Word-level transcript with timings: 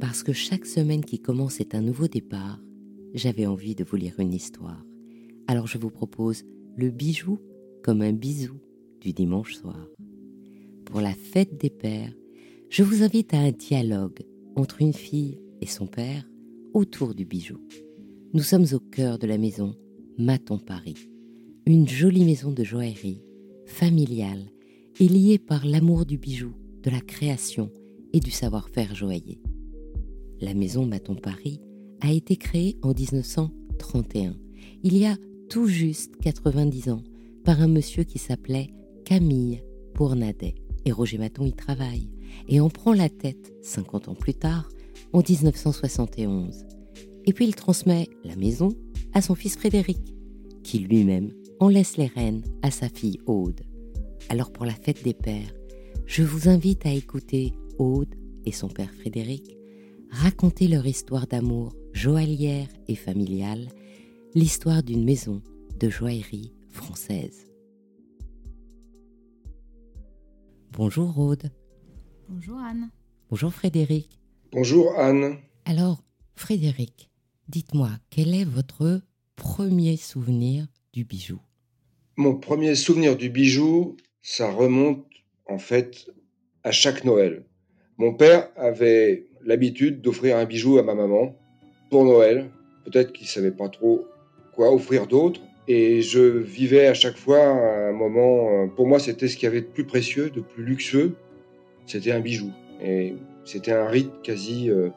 Parce 0.00 0.22
que 0.22 0.32
chaque 0.32 0.66
semaine 0.66 1.04
qui 1.04 1.18
commence 1.18 1.60
est 1.60 1.74
un 1.74 1.80
nouveau 1.80 2.08
départ, 2.08 2.60
j'avais 3.14 3.46
envie 3.46 3.74
de 3.74 3.84
vous 3.84 3.96
lire 3.96 4.18
une 4.18 4.34
histoire. 4.34 4.84
Alors 5.46 5.66
je 5.66 5.78
vous 5.78 5.90
propose 5.90 6.44
le 6.76 6.90
bijou 6.90 7.38
comme 7.82 8.02
un 8.02 8.12
bisou 8.12 8.54
du 9.00 9.12
dimanche 9.12 9.54
soir. 9.54 9.88
Pour 10.84 11.00
la 11.00 11.14
fête 11.14 11.58
des 11.58 11.70
pères, 11.70 12.12
je 12.70 12.82
vous 12.82 13.02
invite 13.02 13.34
à 13.34 13.38
un 13.38 13.52
dialogue 13.52 14.24
entre 14.56 14.80
une 14.80 14.92
fille 14.92 15.38
et 15.60 15.66
son 15.66 15.86
père 15.86 16.24
autour 16.72 17.14
du 17.14 17.24
bijou. 17.24 17.58
Nous 18.32 18.42
sommes 18.42 18.66
au 18.72 18.80
cœur 18.80 19.18
de 19.18 19.26
la 19.26 19.38
maison 19.38 19.74
Maton 20.18 20.58
Paris, 20.58 21.08
une 21.66 21.88
jolie 21.88 22.24
maison 22.24 22.50
de 22.50 22.64
joaillerie, 22.64 23.22
familiale 23.66 24.50
et 24.98 25.08
liée 25.08 25.38
par 25.38 25.66
l'amour 25.66 26.04
du 26.04 26.18
bijou, 26.18 26.52
de 26.82 26.90
la 26.90 27.00
création 27.00 27.70
et 28.12 28.20
du 28.20 28.30
savoir-faire 28.30 28.94
joaillier. 28.94 29.40
La 30.44 30.52
maison 30.52 30.84
Maton 30.84 31.14
Paris 31.14 31.58
a 32.02 32.12
été 32.12 32.36
créée 32.36 32.76
en 32.82 32.92
1931, 32.92 34.36
il 34.82 34.94
y 34.94 35.06
a 35.06 35.16
tout 35.48 35.66
juste 35.68 36.18
90 36.18 36.90
ans, 36.90 37.02
par 37.46 37.62
un 37.62 37.66
monsieur 37.66 38.04
qui 38.04 38.18
s'appelait 38.18 38.68
Camille 39.06 39.62
Pournadet. 39.94 40.54
Et 40.84 40.92
Roger 40.92 41.16
Maton 41.16 41.46
y 41.46 41.54
travaille 41.54 42.10
et 42.46 42.60
en 42.60 42.68
prend 42.68 42.92
la 42.92 43.08
tête 43.08 43.54
50 43.62 44.08
ans 44.08 44.14
plus 44.14 44.34
tard, 44.34 44.68
en 45.14 45.22
1971. 45.26 46.66
Et 47.24 47.32
puis 47.32 47.46
il 47.46 47.54
transmet 47.54 48.10
la 48.22 48.36
maison 48.36 48.68
à 49.14 49.22
son 49.22 49.34
fils 49.34 49.56
Frédéric, 49.56 50.14
qui 50.62 50.78
lui-même 50.80 51.32
en 51.58 51.70
laisse 51.70 51.96
les 51.96 52.08
rênes 52.08 52.42
à 52.60 52.70
sa 52.70 52.90
fille 52.90 53.18
Aude. 53.24 53.62
Alors 54.28 54.52
pour 54.52 54.66
la 54.66 54.74
fête 54.74 55.02
des 55.04 55.14
pères, 55.14 55.54
je 56.04 56.22
vous 56.22 56.50
invite 56.50 56.84
à 56.84 56.92
écouter 56.92 57.54
Aude 57.78 58.14
et 58.44 58.52
son 58.52 58.68
père 58.68 58.92
Frédéric 58.92 59.56
raconter 60.14 60.68
leur 60.68 60.86
histoire 60.86 61.26
d'amour 61.26 61.74
joaillière 61.92 62.68
et 62.86 62.94
familiale, 62.94 63.68
l'histoire 64.34 64.82
d'une 64.82 65.04
maison 65.04 65.42
de 65.78 65.88
joaillerie 65.90 66.52
française. 66.70 67.46
Bonjour 70.70 71.18
Aude. 71.18 71.50
Bonjour 72.28 72.58
Anne. 72.58 72.90
Bonjour 73.28 73.52
Frédéric. 73.52 74.20
Bonjour 74.52 74.96
Anne. 74.98 75.38
Alors, 75.64 76.04
Frédéric, 76.36 77.10
dites-moi, 77.48 77.90
quel 78.10 78.34
est 78.34 78.44
votre 78.44 79.00
premier 79.34 79.96
souvenir 79.96 80.66
du 80.92 81.04
bijou? 81.04 81.40
Mon 82.16 82.36
premier 82.36 82.76
souvenir 82.76 83.16
du 83.16 83.30
bijou, 83.30 83.96
ça 84.22 84.50
remonte 84.52 85.06
en 85.46 85.58
fait 85.58 86.08
à 86.62 86.70
chaque 86.70 87.04
Noël. 87.04 87.44
Mon 87.98 88.14
père 88.14 88.50
avait 88.56 89.26
l'habitude 89.44 90.00
d'offrir 90.00 90.36
un 90.36 90.44
bijou 90.44 90.78
à 90.78 90.82
ma 90.82 90.94
maman 90.94 91.34
pour 91.90 92.04
Noël. 92.04 92.50
Peut-être 92.84 93.12
qu'il 93.12 93.26
savait 93.26 93.50
pas 93.50 93.68
trop 93.68 94.06
quoi 94.52 94.72
offrir 94.72 95.06
d'autre. 95.06 95.40
Et 95.66 96.02
je 96.02 96.20
vivais 96.20 96.86
à 96.86 96.94
chaque 96.94 97.16
fois 97.16 97.42
un 97.42 97.92
moment, 97.92 98.68
pour 98.68 98.86
moi 98.86 98.98
c'était 98.98 99.28
ce 99.28 99.36
qu'il 99.36 99.44
y 99.44 99.50
avait 99.50 99.62
de 99.62 99.66
plus 99.66 99.86
précieux, 99.86 100.28
de 100.28 100.40
plus 100.40 100.62
luxueux, 100.62 101.16
c'était 101.86 102.12
un 102.12 102.20
bijou. 102.20 102.50
Et 102.82 103.14
c'était 103.44 103.72
un 103.72 103.86
rite 103.86 104.12
quasi 104.22 104.70
euh, 104.70 104.90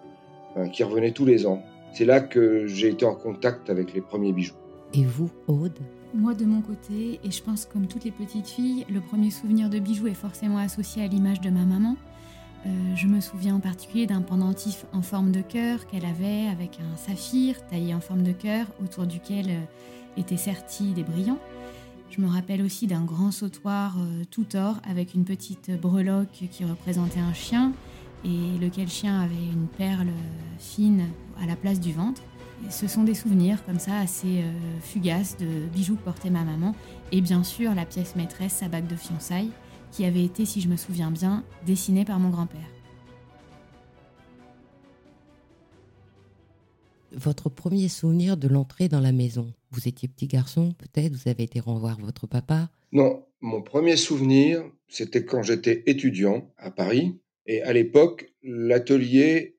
qui 0.73 0.83
revenait 0.83 1.11
tous 1.11 1.25
les 1.25 1.45
ans. 1.45 1.63
C'est 1.93 2.05
là 2.05 2.19
que 2.19 2.67
j'ai 2.67 2.89
été 2.89 3.05
en 3.05 3.15
contact 3.15 3.69
avec 3.69 3.93
les 3.93 4.01
premiers 4.01 4.33
bijoux. 4.33 4.55
Et 4.93 5.03
vous, 5.03 5.29
Aude? 5.47 5.79
Moi, 6.13 6.33
de 6.33 6.45
mon 6.45 6.61
côté, 6.61 7.19
et 7.23 7.31
je 7.31 7.43
pense 7.43 7.65
comme 7.65 7.87
toutes 7.87 8.05
les 8.05 8.11
petites 8.11 8.47
filles, 8.47 8.85
le 8.89 9.01
premier 9.01 9.29
souvenir 9.29 9.69
de 9.69 9.79
bijoux 9.79 10.07
est 10.07 10.13
forcément 10.13 10.57
associé 10.57 11.03
à 11.03 11.07
l'image 11.07 11.41
de 11.41 11.49
ma 11.49 11.65
maman. 11.65 11.95
Euh, 12.67 12.95
je 12.95 13.07
me 13.07 13.21
souviens 13.21 13.55
en 13.55 13.59
particulier 13.59 14.07
d'un 14.07 14.21
pendentif 14.21 14.85
en 14.91 15.01
forme 15.01 15.31
de 15.31 15.41
cœur 15.41 15.87
qu'elle 15.87 16.05
avait 16.05 16.47
avec 16.47 16.79
un 16.79 16.97
saphir 16.97 17.65
taillé 17.67 17.93
en 17.93 18.01
forme 18.01 18.23
de 18.23 18.31
cœur 18.31 18.67
autour 18.83 19.05
duquel 19.05 19.45
euh, 19.49 19.61
étaient 20.17 20.37
sertis 20.37 20.93
des 20.93 21.03
brillants. 21.03 21.39
Je 22.09 22.19
me 22.21 22.27
rappelle 22.27 22.61
aussi 22.61 22.87
d'un 22.87 23.05
grand 23.05 23.31
sautoir 23.31 23.95
euh, 23.99 24.23
tout 24.31 24.55
or 24.55 24.77
avec 24.89 25.13
une 25.13 25.23
petite 25.23 25.71
breloque 25.79 26.47
qui 26.51 26.65
représentait 26.65 27.19
un 27.19 27.33
chien 27.33 27.71
et 28.25 28.57
lequel 28.59 28.89
chien 28.89 29.21
avait 29.21 29.35
une 29.35 29.67
perle 29.67 30.09
fine 30.57 31.05
à 31.41 31.45
la 31.45 31.55
place 31.55 31.79
du 31.79 31.93
ventre. 31.93 32.23
ce 32.69 32.87
sont 32.87 33.03
des 33.03 33.13
souvenirs 33.13 33.63
comme 33.65 33.77
ça 33.77 33.99
assez 33.99 34.43
fugaces 34.81 35.37
de 35.37 35.67
bijoux 35.71 35.95
que 35.95 36.01
portait 36.01 36.31
ma 36.31 36.43
maman 36.43 36.73
et 37.11 37.21
bien 37.21 37.43
sûr 37.43 37.75
la 37.75 37.85
pièce 37.85 38.15
maîtresse, 38.15 38.53
sa 38.53 38.69
bague 38.69 38.87
de 38.87 38.95
fiançailles, 38.95 39.51
qui 39.91 40.05
avait 40.05 40.23
été, 40.23 40.45
si 40.45 40.61
je 40.61 40.67
me 40.67 40.77
souviens 40.77 41.11
bien, 41.11 41.43
dessinée 41.65 42.05
par 42.05 42.19
mon 42.19 42.29
grand-père. 42.29 42.59
Votre 47.11 47.49
premier 47.49 47.87
souvenir 47.87 48.37
de 48.37 48.47
l'entrée 48.47 48.89
dans 48.89 48.99
la 48.99 49.11
maison 49.11 49.53
Vous 49.71 49.87
étiez 49.87 50.07
petit 50.07 50.27
garçon, 50.27 50.73
peut-être 50.77 51.13
Vous 51.13 51.29
avez 51.29 51.43
été 51.43 51.59
revoir 51.59 51.99
votre 51.99 52.27
papa 52.27 52.69
Non, 52.91 53.25
mon 53.41 53.61
premier 53.61 53.95
souvenir, 53.95 54.63
c'était 54.87 55.25
quand 55.25 55.41
j'étais 55.41 55.83
étudiant 55.85 56.51
à 56.57 56.69
Paris. 56.69 57.17
Et 57.45 57.61
à 57.61 57.73
l'époque, 57.73 58.33
l'atelier 58.43 59.57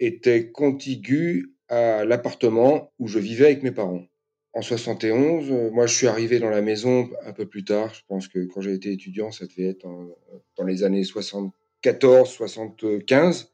était 0.00 0.50
contigu 0.50 1.54
à 1.68 2.04
l'appartement 2.04 2.92
où 2.98 3.06
je 3.08 3.18
vivais 3.18 3.46
avec 3.46 3.62
mes 3.62 3.72
parents. 3.72 4.04
En 4.58 4.60
71, 4.60 5.52
euh, 5.52 5.70
moi 5.70 5.86
je 5.86 5.94
suis 5.94 6.08
arrivé 6.08 6.40
dans 6.40 6.50
la 6.50 6.62
maison 6.62 7.08
un 7.24 7.32
peu 7.32 7.46
plus 7.46 7.62
tard. 7.62 7.94
Je 7.94 8.00
pense 8.08 8.26
que 8.26 8.40
quand 8.40 8.60
j'ai 8.60 8.72
été 8.72 8.90
étudiant, 8.90 9.30
ça 9.30 9.46
devait 9.46 9.68
être 9.68 9.86
dans 10.56 10.64
les 10.64 10.82
années 10.82 11.04
74, 11.04 12.28
75. 12.28 13.52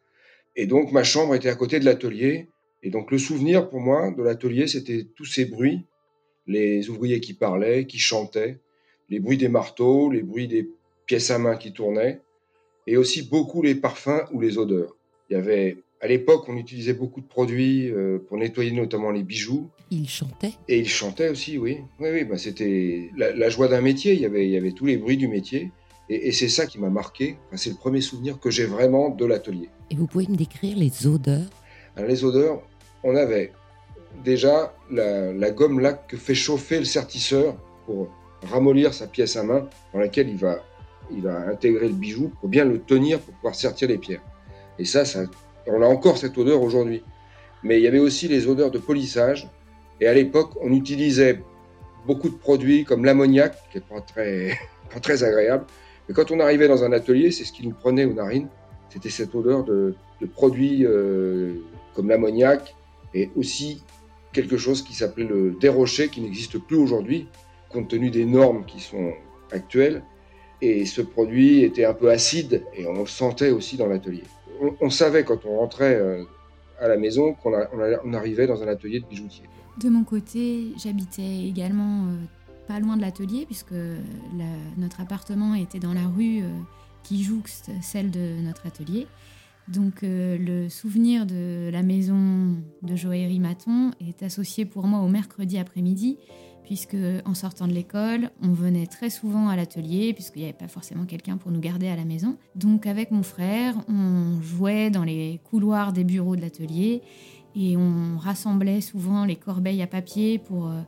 Et 0.56 0.66
donc 0.66 0.92
ma 0.92 1.04
chambre 1.04 1.34
était 1.34 1.50
à 1.50 1.56
côté 1.56 1.78
de 1.78 1.84
l'atelier. 1.84 2.48
Et 2.82 2.88
donc 2.88 3.10
le 3.10 3.18
souvenir 3.18 3.68
pour 3.68 3.80
moi 3.80 4.12
de 4.12 4.22
l'atelier, 4.22 4.66
c'était 4.66 5.06
tous 5.14 5.26
ces 5.26 5.44
bruits, 5.44 5.84
les 6.46 6.88
ouvriers 6.88 7.20
qui 7.20 7.34
parlaient, 7.34 7.84
qui 7.84 7.98
chantaient, 7.98 8.58
les 9.10 9.20
bruits 9.20 9.36
des 9.36 9.48
marteaux, 9.50 10.10
les 10.10 10.22
bruits 10.22 10.48
des 10.48 10.70
pièces 11.04 11.30
à 11.30 11.38
main 11.38 11.56
qui 11.56 11.74
tournaient, 11.74 12.22
et 12.86 12.96
aussi 12.96 13.28
beaucoup 13.28 13.60
les 13.60 13.74
parfums 13.74 14.24
ou 14.32 14.40
les 14.40 14.56
odeurs. 14.56 14.96
Il 15.28 15.34
y 15.34 15.36
avait 15.36 15.76
à 16.04 16.06
l'époque, 16.06 16.44
on 16.48 16.58
utilisait 16.58 16.92
beaucoup 16.92 17.22
de 17.22 17.26
produits 17.26 17.90
euh, 17.90 18.18
pour 18.28 18.36
nettoyer 18.36 18.72
notamment 18.72 19.10
les 19.10 19.22
bijoux. 19.22 19.70
Il 19.90 20.06
chantait 20.06 20.52
Et 20.68 20.80
il 20.80 20.88
chantait 20.88 21.30
aussi, 21.30 21.56
oui. 21.56 21.78
Oui, 21.98 22.10
oui, 22.12 22.24
bah 22.24 22.36
c'était 22.36 23.10
la, 23.16 23.48
joie 23.48 23.68
d'un 23.68 23.80
métier. 23.80 24.12
Il 24.12 24.20
y, 24.20 24.26
avait, 24.26 24.44
il 24.44 24.50
y 24.50 24.58
avait 24.58 24.72
tous 24.72 24.84
les 24.84 24.98
bruits 24.98 25.16
du 25.16 25.28
métier. 25.28 25.72
Et, 26.10 26.30
c'est 26.32 26.50
ça 26.50 26.66
qui 26.66 26.78
m'a 26.78 26.90
marqué. 26.90 27.38
c'est 27.54 27.70
le 27.70 27.76
premier 27.76 28.02
souvenir 28.02 28.38
que 28.38 28.50
j'ai 28.50 28.66
vraiment 28.66 29.08
de 29.08 29.24
l'atelier. 29.24 29.70
Et 29.90 29.94
vous 29.94 30.06
pouvez 30.06 30.26
me 30.28 30.36
décrire 30.36 30.76
les 30.76 31.06
odeurs? 31.06 31.48
Alors, 31.96 32.10
Les 32.10 32.22
odeurs, 32.22 32.60
on 33.02 33.16
avait 33.16 33.52
déjà 34.22 34.76
la, 34.90 35.50
gomme 35.52 35.80
lac 35.80 36.06
que 36.06 36.18
fait 36.18 36.34
chauffer 36.34 36.80
le 36.80 36.84
sertisseur 36.84 37.56
pour 37.86 38.10
ramollir 38.42 38.92
sa 38.92 39.06
pièce 39.06 39.36
à 39.36 39.42
main 39.42 39.70
dans 39.94 40.00
laquelle 40.00 40.28
il 40.28 40.36
va, 40.36 40.62
il 41.10 41.22
va 41.22 41.48
intégrer 41.48 41.88
le 41.88 41.94
bijou 41.94 42.30
pour 42.40 42.50
bien 42.50 42.66
le 42.66 42.78
tenir 42.78 43.20
pour 43.20 43.32
pouvoir 43.36 43.54
sertir 43.54 43.88
les 43.88 43.96
pierres. 43.96 44.22
Et 44.78 44.84
ça, 44.84 45.06
ça 45.06 45.24
on 45.66 45.82
a 45.82 45.86
encore 45.86 46.18
cette 46.18 46.36
odeur 46.38 46.62
aujourd'hui. 46.62 47.02
Mais 47.62 47.78
il 47.78 47.82
y 47.82 47.86
avait 47.86 47.98
aussi 47.98 48.28
les 48.28 48.46
odeurs 48.46 48.70
de 48.70 48.78
polissage. 48.78 49.48
Et 50.00 50.06
à 50.06 50.14
l'époque, 50.14 50.50
on 50.60 50.70
utilisait 50.72 51.40
beaucoup 52.06 52.28
de 52.28 52.34
produits 52.34 52.84
comme 52.84 53.04
l'ammoniac, 53.04 53.56
qui 53.70 53.78
n'est 53.78 53.84
pas 54.92 55.00
très, 55.00 55.24
agréable. 55.24 55.64
Mais 56.08 56.14
quand 56.14 56.30
on 56.30 56.40
arrivait 56.40 56.68
dans 56.68 56.84
un 56.84 56.92
atelier, 56.92 57.30
c'est 57.30 57.44
ce 57.44 57.52
qui 57.52 57.66
nous 57.66 57.74
prenait 57.74 58.04
aux 58.04 58.12
narines. 58.12 58.48
C'était 58.90 59.10
cette 59.10 59.34
odeur 59.34 59.64
de, 59.64 59.94
produits 60.34 60.86
euh, 60.86 61.54
comme 61.94 62.08
l'ammoniac 62.08 62.74
et 63.12 63.30
aussi 63.36 63.82
quelque 64.32 64.56
chose 64.56 64.82
qui 64.82 64.94
s'appelait 64.94 65.26
le 65.26 65.50
dérocher, 65.60 66.08
qui 66.08 66.22
n'existe 66.22 66.58
plus 66.58 66.76
aujourd'hui, 66.76 67.28
compte 67.68 67.88
tenu 67.88 68.10
des 68.10 68.24
normes 68.24 68.64
qui 68.64 68.80
sont 68.80 69.12
actuelles. 69.52 70.02
Et 70.62 70.86
ce 70.86 71.02
produit 71.02 71.62
était 71.62 71.84
un 71.84 71.92
peu 71.92 72.10
acide 72.10 72.64
et 72.74 72.86
on 72.86 73.00
le 73.00 73.06
sentait 73.06 73.50
aussi 73.50 73.76
dans 73.76 73.86
l'atelier 73.86 74.22
on, 74.80 74.90
savait 74.90 75.24
quand 75.24 75.44
on 75.44 75.58
rentrait 75.58 75.94
euh, 75.94 76.24
à 76.80 76.88
la 76.88 76.96
maison 76.96 77.34
qu'on 77.34 77.54
arrivait 78.14 78.46
dans 78.46 78.62
un 78.62 78.68
atelier 78.68 79.00
de 79.00 79.06
bijoutier. 79.06 79.44
De 79.78 79.88
mon 79.88 80.04
côté, 80.04 80.72
j'habitais 80.76 81.46
également 81.46 82.06
euh, 82.06 82.16
pas 82.68 82.80
loin 82.80 82.96
de 82.96 83.02
l'atelier 83.02 83.44
puisque 83.46 83.74
notre 84.76 85.00
appartement 85.00 85.54
était 85.54 85.80
dans 85.80 85.94
la 85.94 86.06
rue 86.06 86.40
euh, 86.42 86.48
qui 87.02 87.22
jouxte 87.22 87.70
celle 87.82 88.10
de 88.10 88.40
notre 88.42 88.66
atelier. 88.66 89.06
Donc 89.66 90.00
le 90.02 90.68
souvenir 90.68 91.24
de 91.24 91.70
la 91.72 91.82
maison 91.82 92.54
de 92.82 92.96
joaillerie 92.96 93.40
Maton 93.40 93.92
est 93.98 94.22
associé 94.22 94.66
pour 94.66 94.86
moi 94.86 95.00
au 95.00 95.08
mercredi 95.08 95.56
après-midi 95.56 96.18
puisque 96.64 96.96
en 97.24 97.34
sortant 97.34 97.68
de 97.68 97.72
l'école, 97.72 98.30
on 98.42 98.52
venait 98.52 98.86
très 98.86 99.10
souvent 99.10 99.48
à 99.48 99.56
l'atelier, 99.56 100.12
puisqu'il 100.14 100.40
n'y 100.40 100.44
avait 100.46 100.52
pas 100.52 100.68
forcément 100.68 101.04
quelqu'un 101.04 101.36
pour 101.36 101.50
nous 101.50 101.60
garder 101.60 101.88
à 101.88 101.96
la 101.96 102.04
maison. 102.04 102.36
Donc 102.56 102.86
avec 102.86 103.10
mon 103.10 103.22
frère, 103.22 103.76
on 103.88 104.40
jouait 104.40 104.90
dans 104.90 105.04
les 105.04 105.40
couloirs 105.44 105.92
des 105.92 106.04
bureaux 106.04 106.36
de 106.36 106.40
l'atelier 106.40 107.02
et 107.54 107.76
on 107.76 108.18
rassemblait 108.18 108.80
souvent 108.80 109.24
les 109.24 109.36
corbeilles 109.36 109.82
à 109.82 109.86
papier 109.86 110.38
pour 110.38 110.68
euh, 110.68 110.80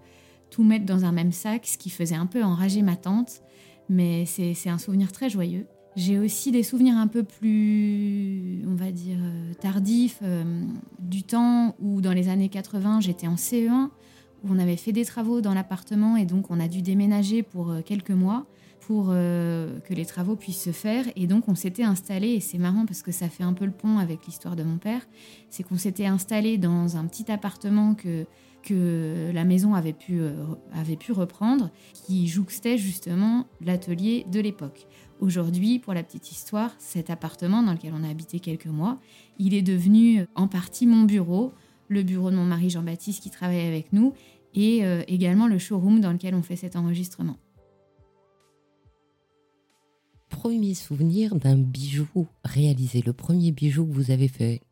tout 0.50 0.64
mettre 0.64 0.86
dans 0.86 1.04
un 1.04 1.12
même 1.12 1.32
sac, 1.32 1.66
ce 1.66 1.78
qui 1.78 1.90
faisait 1.90 2.16
un 2.16 2.26
peu 2.26 2.42
enrager 2.42 2.82
ma 2.82 2.96
tante, 2.96 3.42
mais 3.88 4.24
c'est 4.26 4.68
un 4.68 4.78
souvenir 4.78 5.12
très 5.12 5.30
joyeux. 5.30 5.66
J'ai 5.94 6.18
aussi 6.18 6.52
des 6.52 6.62
souvenirs 6.62 6.96
un 6.96 7.06
peu 7.06 7.22
plus, 7.22 8.62
on 8.66 8.74
va 8.74 8.92
dire, 8.92 9.16
euh, 9.18 9.54
tardifs 9.54 10.18
euh, 10.22 10.62
du 10.98 11.22
temps 11.22 11.74
où 11.80 12.02
dans 12.02 12.12
les 12.12 12.28
années 12.28 12.50
80, 12.50 13.00
j'étais 13.00 13.26
en 13.26 13.36
CE1, 13.36 13.88
on 14.50 14.58
avait 14.58 14.76
fait 14.76 14.92
des 14.92 15.04
travaux 15.04 15.40
dans 15.40 15.54
l'appartement 15.54 16.16
et 16.16 16.24
donc 16.24 16.50
on 16.50 16.60
a 16.60 16.68
dû 16.68 16.82
déménager 16.82 17.42
pour 17.42 17.70
euh, 17.70 17.80
quelques 17.82 18.10
mois 18.10 18.46
pour 18.80 19.06
que 19.08 19.94
les 19.94 20.06
travaux 20.06 20.36
puissent 20.36 20.62
se 20.62 20.70
faire. 20.70 21.04
Et 21.16 21.26
donc 21.26 21.48
on 21.48 21.56
s'était 21.56 21.82
installé, 21.82 22.28
et 22.28 22.40
c'est 22.40 22.56
marrant 22.56 22.86
parce 22.86 23.02
que 23.02 23.10
ça 23.10 23.28
fait 23.28 23.42
un 23.42 23.52
peu 23.52 23.64
le 23.64 23.72
pont 23.72 23.98
avec 23.98 24.24
l'histoire 24.26 24.54
de 24.54 24.62
mon 24.62 24.78
père, 24.78 25.00
c'est 25.50 25.64
qu'on 25.64 25.76
s'était 25.76 26.06
installé 26.06 26.56
dans 26.56 26.96
un 26.96 27.04
petit 27.06 27.28
appartement 27.32 27.96
que 27.96 28.26
que 28.62 29.32
la 29.32 29.44
maison 29.44 29.74
avait 29.74 29.92
pu, 29.92 30.20
avait 30.72 30.96
pu 30.96 31.10
reprendre, 31.12 31.70
qui 31.94 32.28
jouxtait 32.28 32.78
justement 32.78 33.46
l'atelier 33.60 34.24
de 34.30 34.40
l'époque. 34.40 34.86
Aujourd'hui, 35.20 35.78
pour 35.78 35.94
la 35.94 36.02
petite 36.02 36.30
histoire, 36.30 36.74
cet 36.78 37.08
appartement 37.08 37.62
dans 37.62 37.72
lequel 37.72 37.94
on 37.98 38.04
a 38.04 38.10
habité 38.10 38.38
quelques 38.38 38.66
mois, 38.66 38.98
il 39.38 39.54
est 39.54 39.62
devenu 39.62 40.20
euh, 40.20 40.26
en 40.34 40.46
partie 40.46 40.86
mon 40.86 41.04
bureau, 41.04 41.52
le 41.88 42.02
bureau 42.02 42.30
de 42.30 42.36
mon 42.36 42.44
mari 42.44 42.68
Jean-Baptiste 42.68 43.22
qui 43.22 43.30
travaille 43.30 43.66
avec 43.66 43.92
nous, 43.94 44.12
et 44.56 44.84
euh, 44.84 45.02
également 45.06 45.46
le 45.46 45.58
showroom 45.58 46.00
dans 46.00 46.12
lequel 46.12 46.34
on 46.34 46.42
fait 46.42 46.56
cet 46.56 46.74
enregistrement. 46.74 47.36
Premier 50.28 50.74
souvenir 50.74 51.36
d'un 51.36 51.56
bijou 51.56 52.26
réalisé, 52.44 53.02
le 53.04 53.12
premier 53.12 53.52
bijou 53.52 53.86
que 53.86 53.92
vous 53.92 54.10
avez 54.10 54.28
fait, 54.28 54.62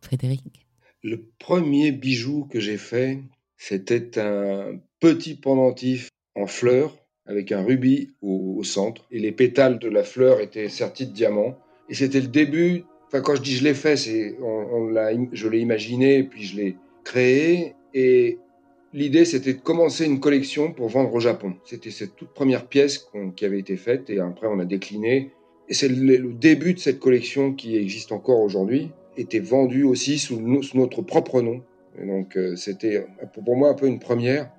Frédéric? 0.00 0.66
Le 1.02 1.30
premier 1.38 1.92
bijou 1.92 2.46
que 2.50 2.60
j'ai 2.60 2.76
fait, 2.76 3.22
c'était 3.56 4.18
un 4.18 4.78
petit 5.00 5.34
pendentif 5.34 6.08
en 6.34 6.46
fleurs 6.46 6.96
avec 7.26 7.52
un 7.52 7.62
rubis 7.62 8.10
au, 8.22 8.62
centre. 8.64 9.06
Et 9.10 9.20
les 9.20 9.32
pétales 9.32 9.78
de 9.78 9.88
la 9.88 10.02
fleur 10.02 10.40
étaient 10.40 10.68
sertis 10.68 11.06
de 11.06 11.12
diamants. 11.12 11.56
Et 11.88 11.94
c'était 11.94 12.20
le 12.20 12.26
début. 12.26 12.84
Enfin, 13.06 13.20
quand 13.20 13.36
je 13.36 13.42
dis 13.42 13.54
je 13.54 13.64
l'ai 13.64 13.74
fait, 13.74 13.96
c'est 13.96 14.36
on, 14.42 14.88
l'a, 14.88 15.10
je 15.32 15.48
l'ai 15.48 15.60
imaginé, 15.60 16.24
puis 16.24 16.44
je 16.44 16.56
l'ai 16.56 16.76
créé. 17.04 17.74
Et 17.94 18.38
l'idée, 18.92 19.24
c'était 19.24 19.54
de 19.54 19.60
commencer 19.60 20.04
une 20.04 20.20
collection 20.20 20.72
pour 20.72 20.88
vendre 20.88 21.12
au 21.12 21.20
Japon. 21.20 21.54
C'était 21.64 21.90
cette 21.90 22.16
toute 22.16 22.30
première 22.30 22.66
pièce 22.66 23.08
qui 23.36 23.44
avait 23.44 23.58
été 23.58 23.76
faite, 23.76 24.10
et 24.10 24.20
après 24.20 24.46
on 24.46 24.58
a 24.58 24.64
décliné. 24.64 25.32
Et 25.68 25.74
c'est 25.74 25.88
le, 25.88 26.32
début 26.32 26.74
de 26.74 26.78
cette 26.78 26.98
collection 26.98 27.52
qui 27.52 27.76
existe 27.76 28.12
encore 28.12 28.40
aujourd'hui, 28.40 28.90
était 29.16 29.40
vendue 29.40 29.84
aussi 29.84 30.18
sous, 30.18 30.40
notre 30.40 31.02
propre 31.02 31.42
nom. 31.42 31.62
donc 32.02 32.36
euh, 32.36 32.54
c'était 32.56 33.04
pour 33.44 33.56
moi 33.56 33.70
un 33.70 33.74
peu 33.74 33.86
une 33.86 33.98
première 33.98 34.50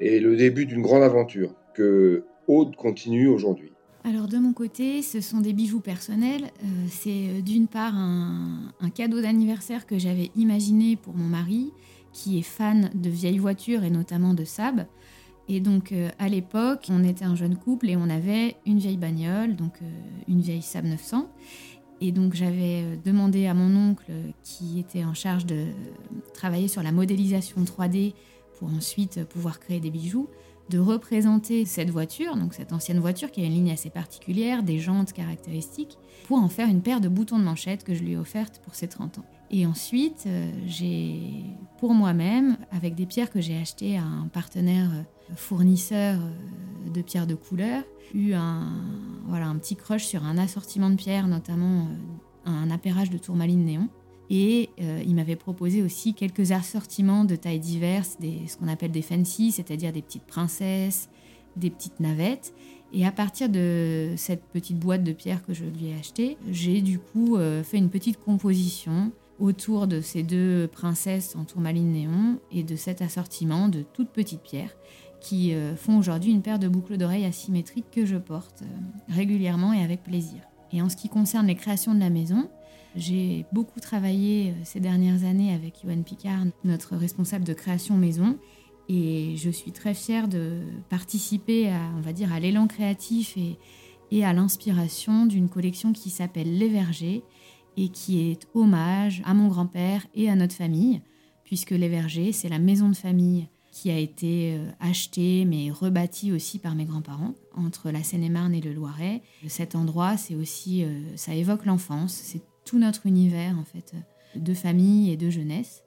et 0.00 0.20
le 0.20 0.36
début 0.36 0.66
d'une 0.66 0.82
grande 0.82 1.02
aventure 1.02 1.52
que 1.74 2.24
Aude 2.46 2.76
continue 2.76 3.26
aujourd'hui 3.26 3.72
alors 4.04 4.26
de 4.26 4.36
mon 4.36 4.52
côté, 4.52 5.00
ce 5.00 5.20
sont 5.20 5.38
des 5.40 5.52
bijoux 5.52 5.80
personnels. 5.80 6.44
Euh, 6.64 6.86
c'est 6.88 7.10
euh, 7.10 7.40
d'une 7.40 7.68
part 7.68 7.94
un, 7.94 8.72
cadeau 8.94 9.20
d'anniversaire 9.20 9.86
que 9.86 9.96
j'avais 9.96 10.30
imaginé 10.34 10.96
pour 10.96 11.14
mon 11.14 11.28
mari, 11.28 11.72
qui 12.12 12.38
est 12.38 12.42
fan 12.42 12.90
de 12.94 13.10
vieilles 13.10 13.38
voitures 13.38 13.84
et 13.84 13.90
notamment 13.90 14.34
de 14.34 14.44
Saab. 14.44 14.86
Et 15.48 15.60
donc 15.60 15.92
euh, 15.92 16.10
à 16.18 16.28
l'époque, 16.28 16.86
on 16.90 17.04
était 17.04 17.24
un 17.24 17.34
jeune 17.34 17.56
couple 17.56 17.90
et 17.90 17.96
on 17.96 18.08
avait 18.08 18.56
une 18.66 18.78
vieille 18.78 18.96
bagnole, 18.96 19.56
donc 19.56 19.74
une 20.28 20.40
vieille 20.40 20.62
Saab 20.62 20.84
900. 20.84 21.28
Et 22.00 22.10
donc 22.10 22.34
j'avais 22.34 22.98
demandé 23.04 23.46
à 23.46 23.54
mon 23.54 23.90
oncle, 23.90 24.10
qui 24.42 24.80
était 24.80 25.04
en 25.04 25.14
charge 25.14 25.46
de 25.46 25.66
travailler 26.34 26.66
sur 26.66 26.82
la 26.82 26.90
modélisation 26.90 27.62
3D 27.62 28.14
pour 28.58 28.68
ensuite 28.72 29.24
pouvoir 29.24 29.60
créer 29.60 29.78
des 29.78 29.90
bijoux, 29.90 30.28
de 30.70 30.78
représenter 30.78 31.64
cette 31.64 31.90
voiture, 31.90 32.36
donc 32.36 32.54
cette 32.54 32.72
ancienne 32.72 32.98
voiture 32.98 33.30
qui 33.30 33.42
a 33.42 33.46
une 33.46 33.52
ligne 33.52 33.72
assez 33.72 33.90
particulière, 33.90 34.62
des 34.62 34.78
jantes 34.78 35.12
caractéristiques, 35.12 35.98
pour 36.26 36.38
en 36.38 36.48
faire 36.48 36.68
une 36.68 36.82
paire 36.82 37.00
de 37.00 37.08
boutons 37.08 37.38
de 37.38 37.44
manchette 37.44 37.84
que 37.84 37.94
je 37.94 38.02
lui 38.02 38.12
ai 38.12 38.16
offerte 38.16 38.60
pour 38.64 38.74
ses 38.74 38.88
30 38.88 39.18
ans. 39.18 39.26
Et 39.52 39.66
ensuite, 39.66 40.24
euh, 40.26 40.50
j'ai, 40.66 41.20
pour 41.78 41.92
moi-même, 41.92 42.56
avec 42.70 42.94
des 42.94 43.04
pierres 43.04 43.30
que 43.30 43.42
j'ai 43.42 43.56
achetées 43.58 43.98
à 43.98 44.02
un 44.02 44.28
partenaire 44.28 44.90
euh, 44.94 45.34
fournisseur 45.36 46.18
euh, 46.18 46.90
de 46.90 47.02
pierres 47.02 47.26
de 47.26 47.34
couleur, 47.34 47.84
eu 48.14 48.32
un, 48.32 48.66
voilà, 49.26 49.46
un 49.46 49.56
petit 49.56 49.76
crush 49.76 50.06
sur 50.06 50.24
un 50.24 50.38
assortiment 50.38 50.88
de 50.88 50.96
pierres, 50.96 51.28
notamment 51.28 51.86
un 52.46 52.70
appairage 52.70 53.10
de 53.10 53.18
tourmaline 53.18 53.64
néon. 53.64 53.88
Et 54.28 54.70
il 54.78 55.14
m'avait 55.14 55.36
proposé 55.36 55.82
aussi 55.82 56.14
quelques 56.14 56.52
assortiments 56.52 57.24
de 57.24 57.36
tailles 57.36 57.60
diverses, 57.60 58.16
des, 58.18 58.40
ce 58.46 58.56
qu'on 58.56 58.68
appelle 58.68 58.90
des 58.90 59.02
fancy, 59.02 59.52
c'est-à-dire 59.52 59.92
des 59.92 60.00
petites 60.00 60.24
princesses, 60.24 61.10
des 61.56 61.68
petites 61.68 62.00
navettes. 62.00 62.54
Et 62.94 63.06
à 63.06 63.12
partir 63.12 63.50
de 63.50 64.14
cette 64.16 64.44
petite 64.44 64.78
boîte 64.78 65.04
de 65.04 65.12
pierre 65.12 65.44
que 65.44 65.52
je 65.52 65.64
lui 65.64 65.88
ai 65.88 65.94
achetée, 65.98 66.38
j'ai 66.50 66.80
du 66.80 66.98
coup 66.98 67.36
fait 67.62 67.76
une 67.76 67.90
petite 67.90 68.18
composition 68.18 69.12
autour 69.42 69.88
de 69.88 70.00
ces 70.00 70.22
deux 70.22 70.68
princesses 70.70 71.34
en 71.34 71.44
tourmaline 71.44 71.92
néon 71.92 72.38
et 72.52 72.62
de 72.62 72.76
cet 72.76 73.02
assortiment 73.02 73.68
de 73.68 73.82
toutes 73.92 74.10
petites 74.10 74.40
pierres 74.40 74.76
qui 75.20 75.52
euh, 75.52 75.74
font 75.74 75.98
aujourd'hui 75.98 76.30
une 76.30 76.42
paire 76.42 76.60
de 76.60 76.68
boucles 76.68 76.96
d'oreilles 76.96 77.24
asymétriques 77.24 77.90
que 77.90 78.06
je 78.06 78.16
porte 78.16 78.62
régulièrement 79.08 79.72
et 79.72 79.82
avec 79.82 80.04
plaisir. 80.04 80.38
Et 80.72 80.80
en 80.80 80.88
ce 80.88 80.96
qui 80.96 81.08
concerne 81.08 81.48
les 81.48 81.56
créations 81.56 81.92
de 81.92 81.98
la 81.98 82.08
maison, 82.08 82.48
j'ai 82.94 83.44
beaucoup 83.52 83.80
travaillé 83.80 84.50
euh, 84.50 84.52
ces 84.62 84.78
dernières 84.78 85.24
années 85.24 85.52
avec 85.52 85.82
Yoann 85.82 86.04
Picard, 86.04 86.44
notre 86.62 86.96
responsable 86.96 87.44
de 87.44 87.52
création 87.52 87.96
maison, 87.96 88.38
et 88.88 89.34
je 89.36 89.50
suis 89.50 89.72
très 89.72 89.94
fière 89.94 90.28
de 90.28 90.60
participer 90.88 91.68
à, 91.68 91.80
on 91.96 92.00
va 92.00 92.12
dire, 92.12 92.32
à 92.32 92.38
l'élan 92.38 92.68
créatif 92.68 93.36
et, 93.36 93.58
et 94.12 94.24
à 94.24 94.32
l'inspiration 94.32 95.26
d'une 95.26 95.48
collection 95.48 95.92
qui 95.92 96.10
s'appelle 96.10 96.58
Les 96.58 96.68
Vergers 96.68 97.24
et 97.76 97.88
qui 97.88 98.30
est 98.30 98.46
hommage 98.54 99.22
à 99.24 99.34
mon 99.34 99.48
grand-père 99.48 100.06
et 100.14 100.28
à 100.28 100.36
notre 100.36 100.54
famille, 100.54 101.00
puisque 101.44 101.70
Les 101.70 101.88
Vergers, 101.88 102.32
c'est 102.32 102.48
la 102.48 102.58
maison 102.58 102.88
de 102.88 102.96
famille 102.96 103.48
qui 103.72 103.90
a 103.90 103.98
été 103.98 104.54
euh, 104.54 104.70
achetée 104.80 105.46
mais 105.46 105.70
rebâtie 105.70 106.30
aussi 106.30 106.58
par 106.58 106.74
mes 106.74 106.84
grands-parents 106.84 107.34
entre 107.56 107.90
la 107.90 108.02
Seine-et-Marne 108.02 108.54
et 108.54 108.60
le 108.60 108.72
Loiret. 108.72 109.22
Cet 109.48 109.74
endroit, 109.74 110.16
c'est 110.18 110.34
aussi, 110.34 110.84
euh, 110.84 111.00
ça 111.16 111.34
évoque 111.34 111.64
l'enfance, 111.64 112.12
c'est 112.12 112.42
tout 112.64 112.78
notre 112.78 113.06
univers 113.06 113.58
en 113.58 113.64
fait 113.64 113.94
de 114.36 114.54
famille 114.54 115.10
et 115.10 115.16
de 115.16 115.30
jeunesse. 115.30 115.82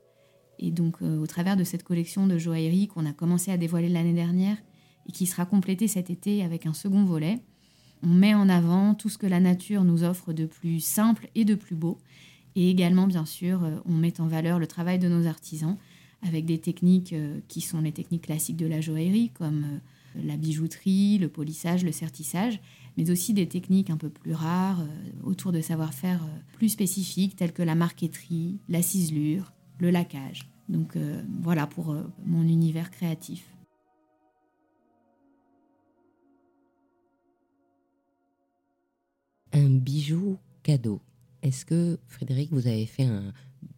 Et 0.60 0.72
donc 0.72 0.98
euh, 1.02 1.20
au 1.20 1.28
travers 1.28 1.58
de 1.58 1.64
cette 1.64 1.84
collection 1.84 2.28
de 2.28 2.38
joaillerie 2.38 2.88
qu'on 2.88 3.06
a 3.06 3.14
commencé 3.14 3.52
à 3.52 3.58
dévoiler 3.58 3.90
l'année 3.90 4.14
dernière 4.14 4.58
et 5.08 5.12
qui 5.12 5.26
sera 5.26 5.46
complétée 5.46 5.88
cet 5.88 6.10
été 6.10 6.44
avec 6.44 6.66
un 6.66 6.74
second 6.74 7.06
volet, 7.06 7.40
on 8.06 8.10
met 8.10 8.34
en 8.34 8.50
avant 8.50 8.94
tout 8.94 9.10
ce 9.10 9.18
que 9.18 9.28
la 9.28 9.40
nature 9.40 9.84
nous 9.84 10.04
offre 10.04 10.34
de 10.34 10.46
plus 10.46 10.80
simple 10.80 11.30
et 11.36 11.46
de 11.46 11.56
plus 11.56 11.76
beau. 11.76 11.98
Et 12.56 12.70
également, 12.70 13.08
bien 13.08 13.26
sûr, 13.26 13.64
euh, 13.64 13.78
on 13.86 13.94
met 13.94 14.22
en 14.22 14.28
valeur 14.28 14.60
le 14.60 14.68
travail 14.68 15.00
de 15.00 15.10
nos 15.10 15.28
artisans 15.28 15.78
avec 16.22 16.46
des 16.46 16.60
techniques 16.60 17.14
euh, 17.14 17.40
qui 17.48 17.62
sont 17.62 17.82
les 17.82 17.92
techniques 17.92 18.24
classiques 18.24 18.58
de 18.58 18.66
la 18.66 18.82
joaillerie, 18.82 19.32
comme 19.34 19.66
la 20.24 20.38
bijouterie, 20.38 21.18
le 21.18 21.28
polissage, 21.28 21.84
le 21.84 21.92
sertissage, 21.92 22.60
mais 22.98 23.10
aussi 23.10 23.34
des 23.34 23.48
techniques 23.48 23.90
un 23.90 23.98
peu 23.98 24.10
plus 24.10 24.34
rares 24.34 24.82
euh, 24.82 24.86
autour 25.24 25.52
de 25.52 25.62
savoir-faire 25.62 26.24
euh, 26.24 26.40
plus 26.54 26.70
spécifiques 26.70 27.36
tels 27.36 27.54
que 27.54 27.64
la 27.64 27.76
marqueterie, 27.76 28.60
la 28.70 28.82
ciselure, 28.82 29.54
le 29.80 29.90
laquage. 29.90 30.50
Donc 30.70 30.96
euh, 30.96 31.22
voilà 31.42 31.68
pour 31.68 31.96
mon 32.26 32.44
univers 32.44 32.92
créatif. 32.92 33.46
Un 39.58 39.70
bijou 39.70 40.38
cadeau. 40.64 41.00
Est-ce 41.42 41.64
que 41.64 41.98
Frédéric, 42.10 42.52
vous 42.52 42.68
avez 42.68 42.86
fait 42.86 43.04
un 43.04 43.32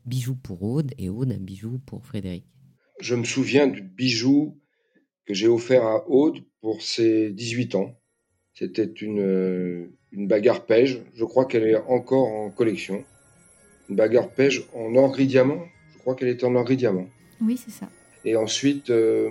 bijou 0.07 0.34
pour 0.34 0.63
Aude 0.63 0.91
et 0.98 1.07
Aude 1.07 1.31
un 1.31 1.38
bijou 1.38 1.79
pour 1.86 2.03
Frédéric? 2.03 2.46
Je 3.00 3.13
me 3.13 3.24
souviens 3.24 3.67
du 3.67 3.84
bijou 3.84 4.57
que 5.27 5.36
j'ai 5.36 5.48
offert 5.48 5.84
à 5.84 6.10
Aude 6.10 6.39
pour 6.62 6.81
ses 6.81 7.29
18 7.29 7.75
ans. 7.75 7.96
C'était 8.55 8.86
une, 8.86 9.91
une 10.12 10.27
bagarre 10.27 10.65
pège. 10.65 11.00
Je 11.13 11.24
crois 11.24 11.46
qu'elle 11.46 11.67
est 11.67 11.75
encore 11.75 12.25
en 12.25 12.50
collection. 12.50 13.05
Une 13.88 13.98
bagarre 13.98 14.31
pège 14.31 14.63
en 14.74 14.96
or 14.96 15.12
gris 15.12 15.27
diamant. 15.27 15.62
Je 15.93 16.00
crois 16.00 16.15
qu'elle 16.15 16.29
était 16.29 16.46
en 16.46 16.55
or 16.55 16.63
gris 16.63 16.77
diamant. 16.77 17.07
Oui, 17.39 17.55
c'est 17.55 17.69
ça. 17.69 17.88
Et 18.25 18.36
ensuite 18.36 18.89
euh, 18.89 19.29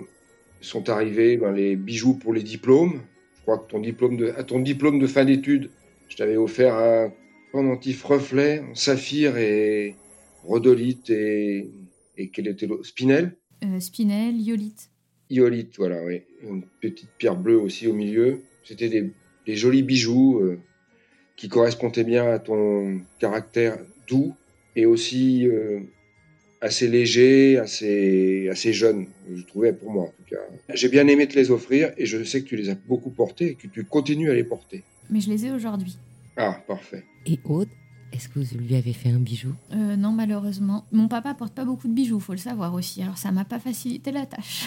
sont 0.61 0.91
arrivés 0.91 1.39
ben, 1.39 1.51
les 1.51 1.75
bijoux 1.75 2.15
pour 2.15 2.33
les 2.33 2.45
diplômes. 2.45 3.03
Je 3.35 3.43
crois 3.43 3.59
que 3.59 3.69
ton 3.69 3.81
diplôme 3.81 4.17
de, 4.17 4.29
à 4.37 4.45
ton 4.45 4.61
diplôme 4.61 5.01
de 5.01 5.09
fin 5.09 5.25
d'études, 5.25 5.71
je 6.09 6.17
t'avais 6.17 6.37
offert 6.37 6.75
un 6.75 7.13
pendentif 7.53 8.05
reflet 8.05 8.61
en 8.61 8.75
saphir 8.75 9.37
et 9.37 9.95
rhodolite 10.45 11.11
et, 11.11 11.69
et 12.17 12.29
quel 12.29 12.49
était 12.49 12.67
l'autre? 12.67 12.87
Spinel? 12.87 13.37
Euh, 13.65 13.81
Spinel, 13.81 14.41
iolite. 14.41 14.91
Iolite, 15.31 15.77
voilà, 15.79 16.05
oui. 16.05 16.23
Une 16.43 16.63
petite 16.81 17.11
pierre 17.19 17.37
bleue 17.37 17.59
aussi 17.59 17.89
au 17.89 17.95
milieu. 17.95 18.43
C'était 18.65 18.89
des, 18.89 19.57
jolis 19.57 19.83
bijoux 19.83 20.41
euh, 20.41 20.59
qui 21.37 21.49
correspondaient 21.49 22.05
bien 22.05 22.27
à 22.31 22.39
ton 22.39 23.01
caractère 23.19 23.79
doux 24.09 24.35
et 24.77 24.87
aussi 24.87 25.49
euh, 25.49 25.81
assez 26.61 26.89
léger, 26.89 27.59
assez, 27.59 28.49
assez 28.51 28.73
jeune, 28.73 29.07
je 29.35 29.43
trouvais 29.43 29.73
pour 29.73 29.91
moi 29.91 30.05
en 30.05 30.13
tout 30.17 30.25
cas. 30.29 30.41
J'ai 30.75 30.89
bien 30.89 31.07
aimé 31.07 31.27
te 31.27 31.35
les 31.35 31.51
offrir 31.51 31.93
et 31.97 32.07
je 32.07 32.23
sais 32.25 32.43
que 32.43 32.49
tu 32.49 32.57
les 32.57 32.71
as 32.71 32.75
beaucoup 32.75 33.11
portés 33.11 33.51
et 33.51 33.55
que 33.55 33.67
tu 33.67 33.85
continues 33.85 34.31
à 34.31 34.35
les 34.35 34.45
porter. 34.45 34.83
Mais 35.11 35.21
je 35.21 35.31
les 35.31 35.47
ai 35.47 35.51
aujourd'hui. 35.53 35.97
Ah, 36.37 36.61
parfait. 36.67 37.05
Et 37.27 37.39
Aude, 37.45 37.69
est-ce 38.13 38.29
que 38.29 38.39
vous 38.39 38.59
lui 38.59 38.75
avez 38.77 38.93
fait 38.93 39.11
un 39.11 39.19
bijou? 39.19 39.55
Euh, 39.73 39.97
Non, 39.97 40.13
malheureusement. 40.13 40.85
Mon 40.93 41.09
papa 41.09 41.35
porte 41.35 41.55
pas 41.55 41.65
beaucoup 41.65 41.89
de 41.89 41.93
bijoux, 41.93 42.21
faut 42.21 42.33
le 42.33 42.39
savoir 42.39 42.75
aussi. 42.75 43.03
Alors 43.03 43.19
ça 43.19 43.33
m'a 43.33 43.45
pas 43.45 43.59
facilité 43.59 44.13
la 44.13 44.27
tâche. 44.27 44.67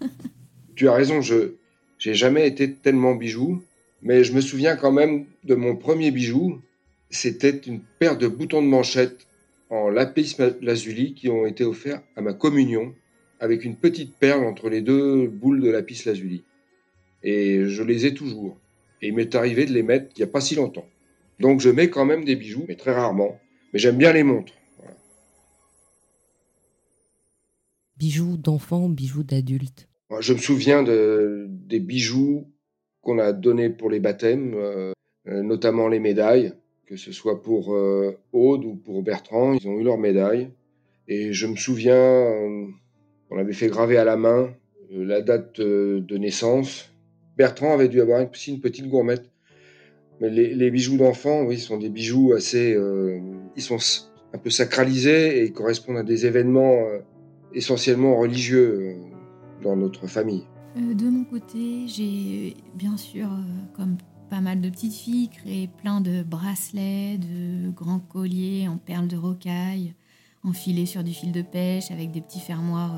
tu 0.74 0.88
as 0.88 0.94
raison, 0.94 1.20
je 1.20 1.54
j'ai 1.98 2.14
jamais 2.14 2.46
été 2.46 2.72
tellement 2.74 3.14
bijou, 3.14 3.62
mais 4.02 4.22
je 4.22 4.34
me 4.34 4.40
souviens 4.42 4.76
quand 4.76 4.92
même 4.92 5.24
de 5.44 5.54
mon 5.54 5.76
premier 5.76 6.10
bijou. 6.10 6.60
C'était 7.08 7.56
une 7.66 7.80
paire 7.98 8.18
de 8.18 8.28
boutons 8.28 8.62
de 8.62 8.66
manchette 8.66 9.26
en 9.70 9.88
lapis 9.88 10.36
lazuli 10.60 11.14
qui 11.14 11.28
ont 11.28 11.46
été 11.46 11.64
offerts 11.64 12.02
à 12.16 12.20
ma 12.20 12.34
communion 12.34 12.94
avec 13.40 13.64
une 13.64 13.76
petite 13.76 14.14
perle 14.16 14.44
entre 14.44 14.68
les 14.68 14.80
deux 14.82 15.26
boules 15.28 15.60
de 15.60 15.70
lapis 15.70 16.02
lazuli. 16.04 16.44
Et 17.22 17.64
je 17.66 17.82
les 17.82 18.06
ai 18.06 18.14
toujours. 18.14 18.58
Et 19.02 19.08
il 19.08 19.14
m'est 19.14 19.34
arrivé 19.34 19.66
de 19.66 19.72
les 19.72 19.82
mettre 19.82 20.12
il 20.16 20.20
n'y 20.20 20.24
a 20.24 20.32
pas 20.32 20.40
si 20.40 20.54
longtemps. 20.54 20.86
Donc 21.40 21.60
je 21.60 21.68
mets 21.68 21.90
quand 21.90 22.04
même 22.04 22.24
des 22.24 22.36
bijoux, 22.36 22.64
mais 22.68 22.76
très 22.76 22.92
rarement. 22.92 23.38
Mais 23.72 23.78
j'aime 23.78 23.96
bien 23.96 24.12
les 24.12 24.22
montres. 24.22 24.52
Bijoux 27.96 28.36
d'enfant, 28.36 28.88
bijoux 28.88 29.22
d'adulte 29.22 29.88
Je 30.20 30.34
me 30.34 30.38
souviens 30.38 30.82
de, 30.82 31.46
des 31.48 31.80
bijoux 31.80 32.46
qu'on 33.00 33.18
a 33.18 33.32
donnés 33.32 33.70
pour 33.70 33.88
les 33.88 34.00
baptêmes, 34.00 34.52
euh, 34.54 34.92
euh, 35.28 35.42
notamment 35.42 35.88
les 35.88 36.00
médailles, 36.00 36.52
que 36.86 36.96
ce 36.96 37.12
soit 37.12 37.42
pour 37.42 37.74
euh, 37.74 38.18
Aude 38.32 38.64
ou 38.64 38.74
pour 38.74 39.02
Bertrand. 39.02 39.54
Ils 39.54 39.66
ont 39.68 39.78
eu 39.78 39.82
leurs 39.82 39.98
médailles. 39.98 40.50
Et 41.08 41.32
je 41.32 41.46
me 41.46 41.56
souviens, 41.56 42.26
on 43.30 43.38
avait 43.38 43.52
fait 43.52 43.68
graver 43.68 43.96
à 43.96 44.04
la 44.04 44.16
main 44.16 44.52
la 44.90 45.22
date 45.22 45.60
de 45.60 46.16
naissance. 46.18 46.90
Bertrand 47.36 47.74
avait 47.74 47.88
dû 47.88 48.00
avoir 48.00 48.28
aussi 48.30 48.52
une 48.52 48.60
petite 48.60 48.88
gourmette 48.88 49.30
mais 50.20 50.30
les, 50.30 50.70
bijoux 50.70 50.96
d'enfants, 50.96 51.42
oui, 51.42 51.58
sont 51.58 51.76
des 51.76 51.90
bijoux 51.90 52.32
assez. 52.32 52.74
Euh, 52.74 53.20
ils 53.54 53.62
sont 53.62 53.78
un 54.32 54.38
peu 54.38 54.50
sacralisés 54.50 55.44
et 55.44 55.52
correspondent 55.52 55.98
à 55.98 56.02
des 56.02 56.26
événements 56.26 56.86
euh, 56.86 57.00
essentiellement 57.52 58.16
religieux 58.16 58.80
euh, 58.80 58.94
dans 59.62 59.76
notre 59.76 60.06
famille. 60.06 60.44
de 60.76 61.08
mon 61.08 61.24
côté, 61.24 61.86
j'ai 61.86 62.56
bien 62.74 62.96
sûr, 62.96 63.28
comme 63.74 63.96
pas 64.30 64.40
mal 64.40 64.60
de 64.60 64.70
petites 64.70 64.94
filles, 64.94 65.28
créé 65.28 65.68
plein 65.82 66.00
de 66.00 66.22
bracelets, 66.22 67.18
de 67.18 67.70
grands 67.70 68.00
colliers 68.00 68.68
en 68.68 68.78
perles 68.78 69.08
de 69.08 69.16
rocaille, 69.16 69.94
enfilés 70.42 70.86
sur 70.86 71.04
du 71.04 71.12
fil 71.12 71.32
de 71.32 71.42
pêche 71.42 71.90
avec 71.90 72.10
des 72.10 72.22
petits 72.22 72.40
fermoirs 72.40 72.94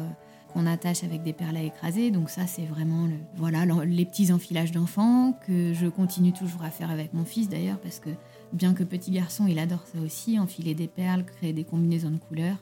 qu'on 0.53 0.67
attache 0.67 1.05
avec 1.05 1.23
des 1.23 1.33
perles 1.33 1.57
à 1.57 1.63
écraser. 1.63 2.11
Donc 2.11 2.31
ça, 2.31 2.47
c'est 2.47 2.65
vraiment 2.65 3.07
le, 3.07 3.17
voilà, 3.37 3.65
les 3.85 4.05
petits 4.05 4.33
enfilages 4.33 4.73
d'enfants 4.73 5.39
que 5.47 5.73
je 5.75 5.87
continue 5.87 6.33
toujours 6.33 6.63
à 6.63 6.71
faire 6.71 6.91
avec 6.91 7.15
mon 7.15 7.25
fils 7.25 7.49
d'ailleurs, 7.49 7.79
parce 7.79 7.99
que 8.01 8.11
bien 8.53 8.75
que 8.75 8.85
petit 8.85 9.11
garçon, 9.11 9.47
il 9.47 9.59
adore 9.59 9.85
ça 9.93 10.01
aussi, 10.01 10.39
enfiler 10.39 10.75
des 10.75 10.89
perles, 10.89 11.25
créer 11.25 11.53
des 11.53 11.65
combinaisons 11.65 12.11
de 12.11 12.17
couleurs, 12.17 12.57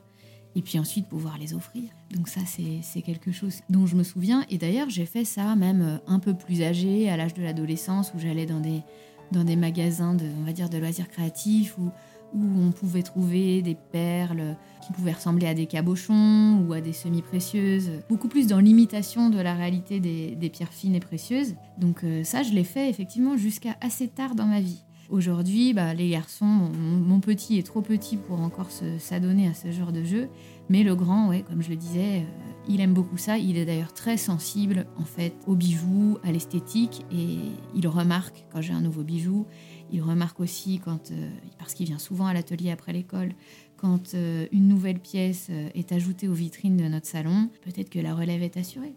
et 0.55 0.61
puis 0.61 0.79
ensuite 0.79 1.07
pouvoir 1.07 1.37
les 1.37 1.53
offrir. 1.53 1.83
Donc 2.13 2.27
ça, 2.27 2.41
c'est 2.45 3.01
quelque 3.01 3.31
chose 3.31 3.61
dont 3.69 3.85
je 3.85 3.95
me 3.95 4.03
souviens. 4.03 4.45
Et 4.49 4.57
d'ailleurs, 4.57 4.89
j'ai 4.89 5.05
fait 5.05 5.25
ça 5.25 5.55
même 5.55 5.81
euh, 5.81 5.97
un 6.07 6.19
peu 6.19 6.33
plus 6.33 6.63
âgé, 6.63 7.09
à 7.09 7.17
l'âge 7.17 7.33
de 7.33 7.43
l'adolescence, 7.43 8.11
où 8.15 8.19
j'allais 8.19 8.45
dans 8.45 8.59
des, 8.59 8.81
dans 9.31 9.43
des 9.43 9.55
magasins 9.55 10.15
de, 10.15 10.25
on 10.39 10.43
va 10.43 10.53
dire, 10.53 10.69
de 10.69 10.77
loisirs 10.77 11.09
créatifs, 11.09 11.77
ou 11.77 11.91
où 12.33 12.61
on 12.61 12.71
pouvait 12.71 13.03
trouver 13.03 13.61
des 13.61 13.75
perles 13.75 14.55
qui 14.85 14.93
pouvaient 14.93 15.13
ressembler 15.13 15.47
à 15.47 15.53
des 15.53 15.65
cabochons 15.65 16.65
ou 16.67 16.73
à 16.73 16.81
des 16.81 16.93
semi-précieuses, 16.93 17.91
beaucoup 18.09 18.27
plus 18.27 18.47
dans 18.47 18.59
l'imitation 18.59 19.29
de 19.29 19.39
la 19.39 19.53
réalité 19.53 19.99
des, 19.99 20.49
pierres 20.49 20.73
fines 20.73 20.95
et 20.95 20.99
précieuses. 20.99 21.55
Donc 21.77 22.03
euh, 22.03 22.23
ça, 22.23 22.43
je 22.43 22.53
l'ai 22.53 22.63
fait 22.63 22.89
effectivement 22.89 23.37
jusqu'à 23.37 23.75
assez 23.81 24.07
tard 24.07 24.35
dans 24.35 24.45
ma 24.45 24.61
vie. 24.61 24.83
Aujourd'hui, 25.09 25.73
bah, 25.73 25.93
les 25.93 26.09
garçons, 26.09 26.45
mon, 26.45 27.21
petit 27.21 27.57
est 27.57 27.63
trop 27.63 27.81
petit 27.81 28.17
pour 28.17 28.41
encore 28.41 28.69
s'adonner 28.99 29.47
à 29.47 29.53
ce 29.53 29.71
genre 29.71 29.93
de 29.93 30.03
jeu, 30.03 30.27
mais 30.69 30.83
le 30.83 30.95
grand, 30.95 31.29
ouais, 31.29 31.45
comme 31.47 31.61
je 31.61 31.69
le 31.69 31.77
disais, 31.77 32.19
euh, 32.19 32.51
il 32.67 32.81
aime 32.81 32.93
beaucoup 32.93 33.17
ça. 33.17 33.37
Il 33.37 33.57
est 33.57 33.65
d'ailleurs 33.65 33.93
très 33.93 34.17
sensible 34.17 34.85
en 34.97 35.05
fait 35.05 35.33
aux 35.47 35.55
bijoux, 35.55 36.17
à 36.23 36.31
l'esthétique, 36.33 37.05
et 37.09 37.37
il 37.73 37.87
remarque 37.87 38.45
quand 38.51 38.61
j'ai 38.61 38.73
un 38.73 38.81
nouveau 38.81 39.03
bijou 39.03 39.45
il 39.91 40.01
remarque 40.01 40.39
aussi, 40.39 40.79
quand, 40.83 41.11
euh, 41.11 41.29
parce 41.57 41.73
qu'il 41.73 41.85
vient 41.85 41.99
souvent 41.99 42.25
à 42.25 42.33
l'atelier 42.33 42.71
après 42.71 42.93
l'école, 42.93 43.33
quand 43.77 44.13
euh, 44.13 44.47
une 44.51 44.67
nouvelle 44.67 44.99
pièce 44.99 45.47
euh, 45.49 45.69
est 45.75 45.91
ajoutée 45.91 46.27
aux 46.27 46.33
vitrines 46.33 46.77
de 46.77 46.85
notre 46.85 47.05
salon, 47.05 47.49
peut-être 47.61 47.89
que 47.89 47.99
la 47.99 48.13
relève 48.13 48.41
est 48.41 48.57
assurée. 48.57 48.95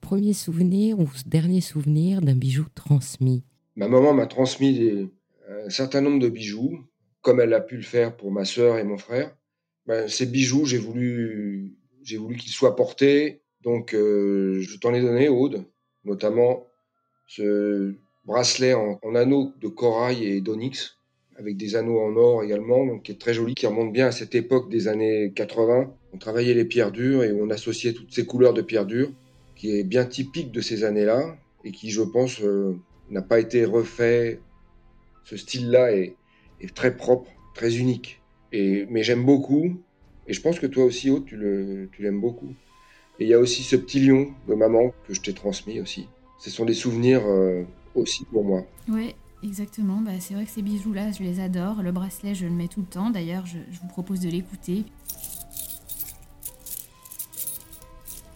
Premier 0.00 0.32
souvenir 0.32 0.98
ou 1.00 1.08
dernier 1.26 1.60
souvenir 1.60 2.20
d'un 2.20 2.36
bijou 2.36 2.66
transmis? 2.74 3.42
Ma 3.74 3.88
maman 3.88 4.12
m'a 4.12 4.26
transmis 4.26 5.08
un 5.48 5.70
certain 5.70 6.02
nombre 6.02 6.20
de 6.20 6.28
bijoux, 6.28 6.84
comme 7.22 7.40
elle 7.40 7.54
a 7.54 7.60
pu 7.60 7.76
le 7.76 7.82
faire 7.82 8.16
pour 8.16 8.30
ma 8.30 8.44
sœur 8.44 8.78
et 8.78 8.84
mon 8.84 8.98
frère. 8.98 9.34
Ben, 9.86 10.06
ces 10.08 10.26
bijoux, 10.26 10.66
j'ai 10.66 10.78
voulu 10.78 11.76
j'ai 12.04 12.18
voulu 12.18 12.36
qu'il 12.36 12.52
soit 12.52 12.76
porté. 12.76 13.42
Donc, 13.62 13.94
euh, 13.94 14.60
je 14.60 14.78
t'en 14.78 14.94
ai 14.94 15.00
donné, 15.00 15.28
Aude, 15.28 15.64
notamment 16.04 16.66
ce 17.26 17.94
bracelet 18.26 18.74
en, 18.74 18.98
anneaux 19.14 19.52
de 19.60 19.68
corail 19.68 20.24
et 20.24 20.40
d'onyx, 20.40 20.98
avec 21.36 21.56
des 21.56 21.74
anneaux 21.74 22.00
en 22.00 22.14
or 22.16 22.44
également, 22.44 22.86
donc 22.86 23.04
qui 23.04 23.12
est 23.12 23.20
très 23.20 23.34
joli, 23.34 23.54
qui 23.54 23.66
remonte 23.66 23.92
bien 23.92 24.06
à 24.06 24.12
cette 24.12 24.34
époque 24.34 24.70
des 24.70 24.86
années 24.86 25.32
80. 25.34 25.92
On 26.12 26.18
travaillait 26.18 26.54
les 26.54 26.64
pierres 26.64 26.92
dures 26.92 27.24
et 27.24 27.32
on 27.32 27.50
associait 27.50 27.94
toutes 27.94 28.14
ces 28.14 28.26
couleurs 28.26 28.54
de 28.54 28.62
pierres 28.62 28.86
dures, 28.86 29.10
qui 29.56 29.76
est 29.76 29.84
bien 29.84 30.04
typique 30.04 30.52
de 30.52 30.60
ces 30.60 30.84
années-là 30.84 31.36
et 31.64 31.72
qui, 31.72 31.90
je 31.90 32.02
pense, 32.02 32.42
euh, 32.42 32.76
n'a 33.10 33.22
pas 33.22 33.40
été 33.40 33.64
refait. 33.64 34.40
Ce 35.24 35.36
style-là 35.36 35.92
est, 35.92 36.14
est, 36.60 36.74
très 36.74 36.94
propre, 36.96 37.30
très 37.54 37.78
unique. 37.78 38.20
Et, 38.52 38.86
mais 38.90 39.02
j'aime 39.02 39.24
beaucoup 39.24 39.80
et 40.26 40.32
je 40.32 40.40
pense 40.40 40.58
que 40.58 40.66
toi 40.66 40.84
aussi, 40.84 41.10
Aude, 41.10 41.26
tu 41.26 41.36
l'aimes 42.02 42.20
beaucoup. 42.20 42.54
Et 43.18 43.24
il 43.24 43.28
y 43.28 43.34
a 43.34 43.38
aussi 43.38 43.62
ce 43.62 43.76
petit 43.76 44.00
lion 44.00 44.28
de 44.48 44.54
maman 44.54 44.92
que 45.06 45.14
je 45.14 45.20
t'ai 45.20 45.32
transmis 45.32 45.80
aussi. 45.80 46.08
Ce 46.38 46.50
sont 46.50 46.64
des 46.64 46.74
souvenirs 46.74 47.22
euh, 47.26 47.62
aussi 47.94 48.24
pour 48.24 48.44
moi. 48.44 48.64
Oui, 48.88 49.14
exactement. 49.42 50.00
Bah, 50.00 50.12
c'est 50.18 50.34
vrai 50.34 50.44
que 50.44 50.50
ces 50.50 50.62
bijoux-là, 50.62 51.12
je 51.12 51.22
les 51.22 51.40
adore. 51.40 51.82
Le 51.82 51.92
bracelet, 51.92 52.34
je 52.34 52.46
le 52.46 52.50
mets 52.50 52.68
tout 52.68 52.80
le 52.80 52.86
temps. 52.86 53.10
D'ailleurs, 53.10 53.46
je, 53.46 53.58
vous 53.80 53.88
propose 53.88 54.20
de 54.20 54.28
l'écouter. 54.28 54.84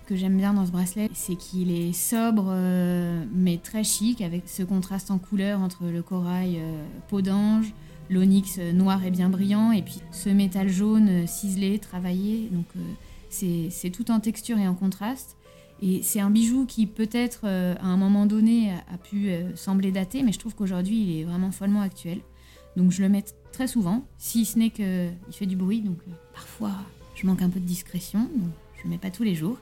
Que 0.06 0.16
j'aime 0.16 0.36
bien 0.38 0.54
dans 0.54 0.64
ce 0.64 0.70
bracelet, 0.70 1.10
c'est 1.12 1.36
qu'il 1.36 1.70
est 1.70 1.92
sobre 1.92 2.46
euh, 2.48 3.24
mais 3.34 3.58
très 3.58 3.84
chic 3.84 4.22
avec 4.22 4.44
ce 4.48 4.62
contraste 4.62 5.10
en 5.10 5.18
couleur 5.18 5.60
entre 5.60 5.84
le 5.84 6.02
corail 6.02 6.60
euh, 6.60 6.82
peau 7.08 7.20
d'ange, 7.20 7.74
l'onyx 8.10 8.58
noir 8.58 9.04
et 9.04 9.10
bien 9.10 9.28
brillant, 9.28 9.72
et 9.72 9.82
puis 9.82 10.00
ce 10.12 10.28
métal 10.28 10.68
jaune 10.68 11.26
ciselé, 11.26 11.78
travaillé. 11.78 12.48
Donc 12.52 12.66
euh, 12.76 13.68
c'est 13.70 13.90
tout 13.90 14.10
en 14.10 14.20
texture 14.20 14.58
et 14.58 14.66
en 14.66 14.74
contraste. 14.74 15.36
Et 15.80 16.02
c'est 16.02 16.20
un 16.20 16.30
bijou 16.30 16.66
qui 16.66 16.86
peut-être 16.86 17.42
euh, 17.44 17.76
à 17.80 17.86
un 17.86 17.96
moment 17.96 18.26
donné 18.26 18.72
a, 18.92 18.98
pu 18.98 19.28
euh, 19.28 19.54
sembler 19.54 19.92
daté, 19.92 20.22
mais 20.22 20.32
je 20.32 20.38
trouve 20.38 20.54
qu'aujourd'hui 20.54 21.00
il 21.00 21.20
est 21.20 21.24
vraiment 21.24 21.52
follement 21.52 21.82
actuel. 21.82 22.20
Donc 22.76 22.90
je 22.90 23.02
le 23.02 23.08
mets 23.08 23.24
très 23.52 23.68
souvent, 23.68 24.04
si 24.18 24.44
ce 24.44 24.58
n'est 24.58 24.70
qu'il 24.70 25.14
fait 25.30 25.46
du 25.46 25.56
bruit, 25.56 25.80
donc 25.80 25.98
parfois 26.32 26.72
je 27.14 27.26
manque 27.26 27.42
un 27.42 27.50
peu 27.50 27.60
de 27.60 27.64
discrétion, 27.64 28.20
donc 28.20 28.50
je 28.76 28.84
le 28.84 28.90
mets 28.90 28.98
pas 28.98 29.10
tous 29.10 29.24
les 29.24 29.34
jours. 29.34 29.58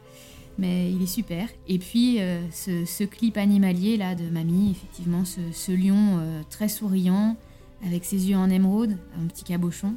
Mais 0.59 0.91
il 0.91 1.03
est 1.03 1.07
super. 1.07 1.51
Et 1.69 1.79
puis 1.79 2.19
ce, 2.51 3.05
clip 3.05 3.37
animalier 3.37 3.99
là 3.99 4.15
de 4.15 4.25
mamie, 4.31 4.71
effectivement, 4.71 5.25
ce 5.27 5.73
lion 5.73 6.19
très 6.49 6.69
souriant, 6.69 7.37
avec 7.85 8.05
ses 8.05 8.29
yeux 8.29 8.37
en 8.37 8.51
émeraude, 8.51 8.97
un 9.21 9.27
petit 9.27 9.45
cabochon, 9.45 9.95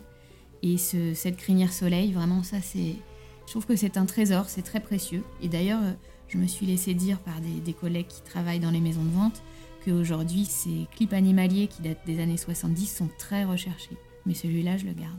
et 0.61 0.77
cette 0.77 1.37
crinière 1.37 1.73
soleil, 1.73 2.11
vraiment 2.11 2.43
ça 2.43 2.61
c'est... 2.61 2.95
Je 3.45 3.53
trouve 3.53 3.65
que 3.65 3.75
c'est 3.75 3.97
un 3.97 4.05
trésor, 4.05 4.47
c'est 4.47 4.61
très 4.61 4.79
précieux. 4.79 5.23
Et 5.41 5.47
d'ailleurs, 5.47 5.81
je 6.27 6.37
me 6.37 6.45
suis 6.45 6.67
laissé 6.67 6.93
dire 6.93 7.19
par 7.19 7.41
des, 7.41 7.73
collègues 7.73 8.05
qui 8.07 8.21
travaillent 8.21 8.59
dans 8.59 8.69
les 8.69 8.79
maisons 8.79 9.03
de 9.03 9.09
vente 9.09 9.41
qu'aujourd'hui, 9.83 10.45
ces 10.45 10.85
clips 10.95 11.13
animaliers 11.13 11.67
qui 11.67 11.81
datent 11.81 12.05
des 12.05 12.19
années 12.19 12.37
70 12.37 12.85
sont 12.85 13.09
très 13.17 13.45
recherchés. 13.45 13.97
Mais 14.27 14.35
celui-là, 14.35 14.77
je 14.77 14.85
le 14.85 14.93
garde. 14.93 15.17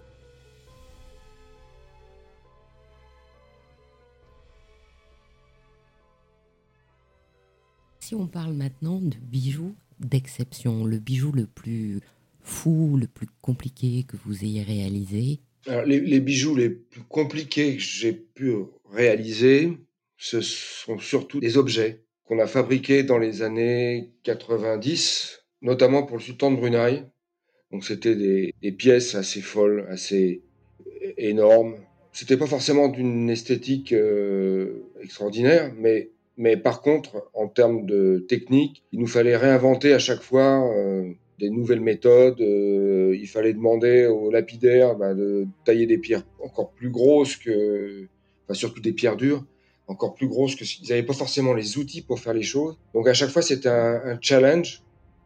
Si 7.99 8.14
on 8.14 8.29
parle 8.29 8.52
maintenant 8.55 9.00
de 9.00 9.17
bijoux 9.17 9.75
d'exception, 9.99 10.85
le 10.85 10.99
bijou 10.99 11.33
le 11.33 11.47
plus 11.47 12.00
fou, 12.42 12.97
le 13.00 13.06
plus 13.06 13.28
compliqué 13.40 14.04
que 14.06 14.16
vous 14.25 14.44
ayez 14.44 14.62
réalisé 14.62 15.40
les, 15.87 16.20
bijoux 16.20 16.56
les 16.56 16.70
plus 16.70 17.02
compliqués 17.02 17.76
que 17.76 17.82
j'ai 17.82 18.12
pu 18.12 18.54
réaliser, 18.92 19.78
ce 20.16 20.40
sont 20.40 20.99
surtout 20.99 21.40
des 21.40 21.56
objets 21.56 22.02
qu'on 22.25 22.38
a 22.38 22.47
fabriqués 22.47 23.02
dans 23.02 23.18
les 23.18 23.42
années 23.42 24.11
90, 24.23 25.42
notamment 25.62 26.04
pour 26.04 26.16
le 26.16 26.23
sultan 26.23 26.50
de 26.50 26.56
Brunei. 26.56 27.04
Donc 27.70 27.85
c'était 27.85 28.16
des, 28.16 28.73
pièces 28.73 29.14
assez 29.14 29.40
folles, 29.40 29.87
assez 29.88 30.42
énormes. 31.16 31.76
C'était 32.12 32.37
pas 32.37 32.47
forcément 32.47 32.88
d'une 32.88 33.30
esthétique 33.30 33.92
euh, 33.92 34.82
extraordinaire, 35.00 35.73
mais, 35.76 36.11
mais 36.37 36.56
par 36.56 36.82
contre, 36.82 37.30
en 37.35 37.47
termes 37.47 37.87
de 37.87 38.25
technique, 38.28 38.82
il 38.92 38.99
nous 38.99 39.06
fallait 39.06 39.37
réinventer 39.37 39.92
à 39.92 40.00
chaque 40.00 40.23
fois 40.23 40.68
euh, 40.75 41.12
des 41.40 41.50
nouvelles 41.50 41.80
méthodes. 41.80 42.40
Euh, 42.40 43.16
il 43.18 43.26
fallait 43.26 43.52
demander 43.52 44.06
aux 44.06 44.30
lapidaires 44.30 44.94
bah, 44.94 45.14
de 45.14 45.47
tailler 45.64 45.87
des 45.87 45.99
pierres 45.99 46.23
encore 46.42 46.70
plus 46.70 46.90
grosses 46.90 47.37
que, 47.37 48.06
surtout 48.52 48.80
des 48.80 48.92
pierres 48.92 49.16
dures, 49.16 49.44
encore 49.88 50.14
plus 50.14 50.28
grosses 50.28 50.54
que 50.54 50.64
s'ils 50.64 50.88
n'avaient 50.88 51.02
pas 51.02 51.14
forcément 51.14 51.54
les 51.54 51.78
outils 51.78 52.02
pour 52.02 52.20
faire 52.20 52.35
les 52.35 52.42
choses. 52.42 52.78
Donc 52.94 53.09
à 53.09 53.14
chaque 53.14 53.30
fois, 53.30 53.42
c'était 53.42 53.68
un, 53.68 54.18
challenge 54.20 54.82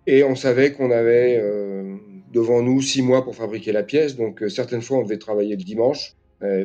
et 0.07 0.23
on 0.25 0.37
savait 0.37 0.73
qu'on 0.73 0.91
avait 0.91 1.39
euh, 1.43 1.97
devant 2.33 2.63
nous 2.63 2.81
six 2.81 3.03
mois 3.03 3.25
pour 3.25 3.35
fabriquer 3.35 3.73
la 3.73 3.83
pièce. 3.83 4.17
Donc 4.17 4.43
euh, 4.43 4.49
certaines 4.49 4.83
fois, 4.83 4.99
on 4.99 5.03
devait 5.03 5.19
travailler 5.19 5.57
le 5.57 5.65
dimanche, 5.65 6.15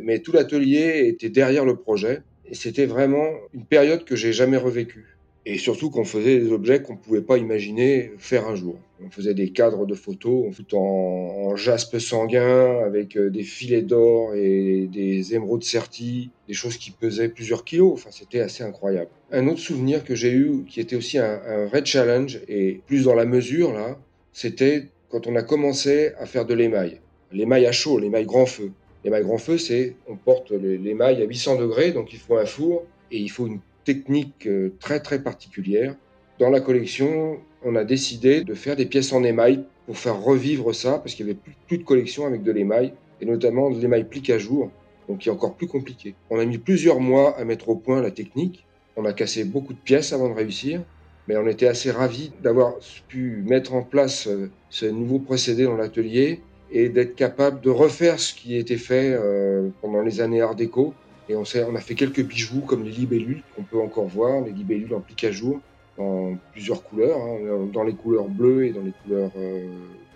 mais 0.03 0.19
tout 0.19 0.33
l'atelier 0.33 1.07
était 1.07 1.29
derrière 1.29 1.63
le 1.63 1.77
projet 1.77 2.21
et 2.45 2.53
c'était 2.53 2.85
vraiment 2.85 3.29
une 3.53 3.63
période 3.63 4.03
que 4.03 4.17
j'ai 4.17 4.33
jamais 4.33 4.57
revécue. 4.57 5.18
Et 5.51 5.57
surtout 5.57 5.89
qu'on 5.89 6.05
faisait 6.05 6.37
des 6.37 6.51
objets 6.51 6.83
qu'on 6.83 6.93
ne 6.93 6.99
pouvait 6.99 7.23
pas 7.23 7.39
imaginer 7.39 8.11
faire 8.19 8.47
un 8.47 8.53
jour. 8.53 8.75
On 9.03 9.09
faisait 9.09 9.33
des 9.33 9.49
cadres 9.49 9.87
de 9.87 9.95
photos 9.95 10.53
en 10.73 11.55
jaspe 11.55 11.97
sanguin 11.97 12.77
avec 12.85 13.17
euh, 13.17 13.31
des 13.31 13.41
filets 13.41 13.81
d'or 13.81 14.35
et 14.35 14.87
des 14.93 15.33
émeraudes 15.33 15.63
serties, 15.63 16.29
des 16.47 16.53
choses 16.53 16.77
qui 16.77 16.91
pesaient 16.91 17.29
plusieurs 17.29 17.65
kilos. 17.65 17.93
Enfin, 17.93 18.11
c'était 18.11 18.41
assez 18.41 18.63
incroyable. 18.63 19.09
Un 19.31 19.47
autre 19.47 19.59
souvenir 19.59 20.03
que 20.03 20.13
j'ai 20.13 20.31
eu, 20.31 20.65
qui 20.69 20.81
était 20.81 20.95
aussi 20.95 21.17
un, 21.17 21.41
un 21.43 21.65
vrai 21.65 21.83
challenge 21.83 22.41
et 22.47 22.81
plus 22.85 23.05
dans 23.05 23.15
la 23.15 23.25
mesure 23.25 23.73
là, 23.73 23.97
c'était 24.33 24.89
quand 25.09 25.25
on 25.25 25.35
a 25.35 25.41
commencé 25.41 26.11
à 26.19 26.27
faire 26.27 26.45
de 26.45 26.53
l'émail. 26.53 27.01
L'émail 27.31 27.65
à 27.65 27.71
chaud, 27.71 27.97
l'émail 27.97 28.27
grand 28.27 28.45
feu. 28.45 28.71
L'émail 29.03 29.23
grand 29.23 29.39
feu, 29.39 29.57
c'est 29.57 29.95
on 30.07 30.15
porte 30.15 30.51
l'émail 30.51 31.23
à 31.23 31.25
800 31.25 31.55
degrés, 31.55 31.91
donc 31.91 32.13
il 32.13 32.19
faut 32.19 32.37
un 32.37 32.45
four 32.45 32.83
et 33.11 33.17
il 33.17 33.29
faut 33.29 33.47
une 33.47 33.61
technique 33.85 34.47
euh, 34.47 34.73
très 34.79 34.99
très 34.99 35.21
particulière. 35.21 35.95
Dans 36.39 36.49
la 36.49 36.61
collection, 36.61 37.37
on 37.63 37.75
a 37.75 37.83
décidé 37.83 38.43
de 38.43 38.53
faire 38.53 38.75
des 38.75 38.85
pièces 38.85 39.11
en 39.11 39.23
émail 39.23 39.63
pour 39.85 39.97
faire 39.97 40.21
revivre 40.21 40.73
ça, 40.73 40.99
parce 40.99 41.15
qu'il 41.15 41.25
n'y 41.25 41.31
avait 41.31 41.39
plus, 41.67 41.77
de 41.77 41.83
collection 41.83 42.25
avec 42.25 42.43
de 42.43 42.51
l'émail, 42.51 42.93
et 43.21 43.25
notamment 43.25 43.69
de 43.69 43.79
l'émail 43.79 44.05
plique 44.05 44.29
à 44.29 44.37
jour, 44.37 44.71
donc 45.07 45.19
qui 45.19 45.29
est 45.29 45.31
encore 45.31 45.55
plus 45.55 45.67
compliqué. 45.67 46.15
On 46.29 46.39
a 46.39 46.45
mis 46.45 46.57
plusieurs 46.57 46.99
mois 46.99 47.37
à 47.37 47.43
mettre 47.43 47.69
au 47.69 47.75
point 47.75 48.01
la 48.01 48.11
technique, 48.11 48.65
on 48.95 49.05
a 49.05 49.13
cassé 49.13 49.43
beaucoup 49.43 49.73
de 49.73 49.79
pièces 49.79 50.13
avant 50.13 50.29
de 50.29 50.35
réussir, 50.35 50.81
mais 51.27 51.37
on 51.37 51.47
était 51.47 51.67
assez 51.67 51.91
ravis 51.91 52.31
d'avoir 52.41 52.75
pu 53.07 53.43
mettre 53.45 53.73
en 53.73 53.81
place 53.81 54.27
euh, 54.27 54.49
ce 54.69 54.85
nouveau 54.85 55.19
procédé 55.19 55.63
dans 55.63 55.75
l'atelier 55.75 56.41
et 56.71 56.89
d'être 56.89 57.15
capable 57.15 57.61
de 57.61 57.69
refaire 57.69 58.19
ce 58.19 58.33
qui 58.33 58.57
était 58.57 58.77
fait 58.77 59.11
euh, 59.13 59.69
pendant 59.81 60.01
les 60.01 60.21
années 60.21 60.41
Art 60.41 60.55
déco, 60.55 60.93
et 61.29 61.35
on, 61.35 61.43
a 61.75 61.79
fait 61.79 61.93
quelques 61.93 62.23
bijoux 62.23 62.61
comme 62.61 62.83
les 62.83 62.91
libellules 62.91 63.43
qu'on 63.55 63.61
peut 63.61 63.79
encore 63.79 64.07
voir, 64.07 64.41
les 64.41 64.51
libellules 64.51 64.93
en 64.95 64.99
plique 64.99 65.23
à 65.23 65.31
jour, 65.31 65.61
en 65.99 66.35
plusieurs 66.51 66.83
couleurs, 66.83 67.19
hein, 67.19 67.69
dans 67.71 67.83
les 67.83 67.93
couleurs 67.93 68.27
bleues 68.27 68.65
et 68.65 68.71
dans 68.71 68.81
les 68.81 68.93
couleurs 69.03 69.31
euh, 69.37 69.67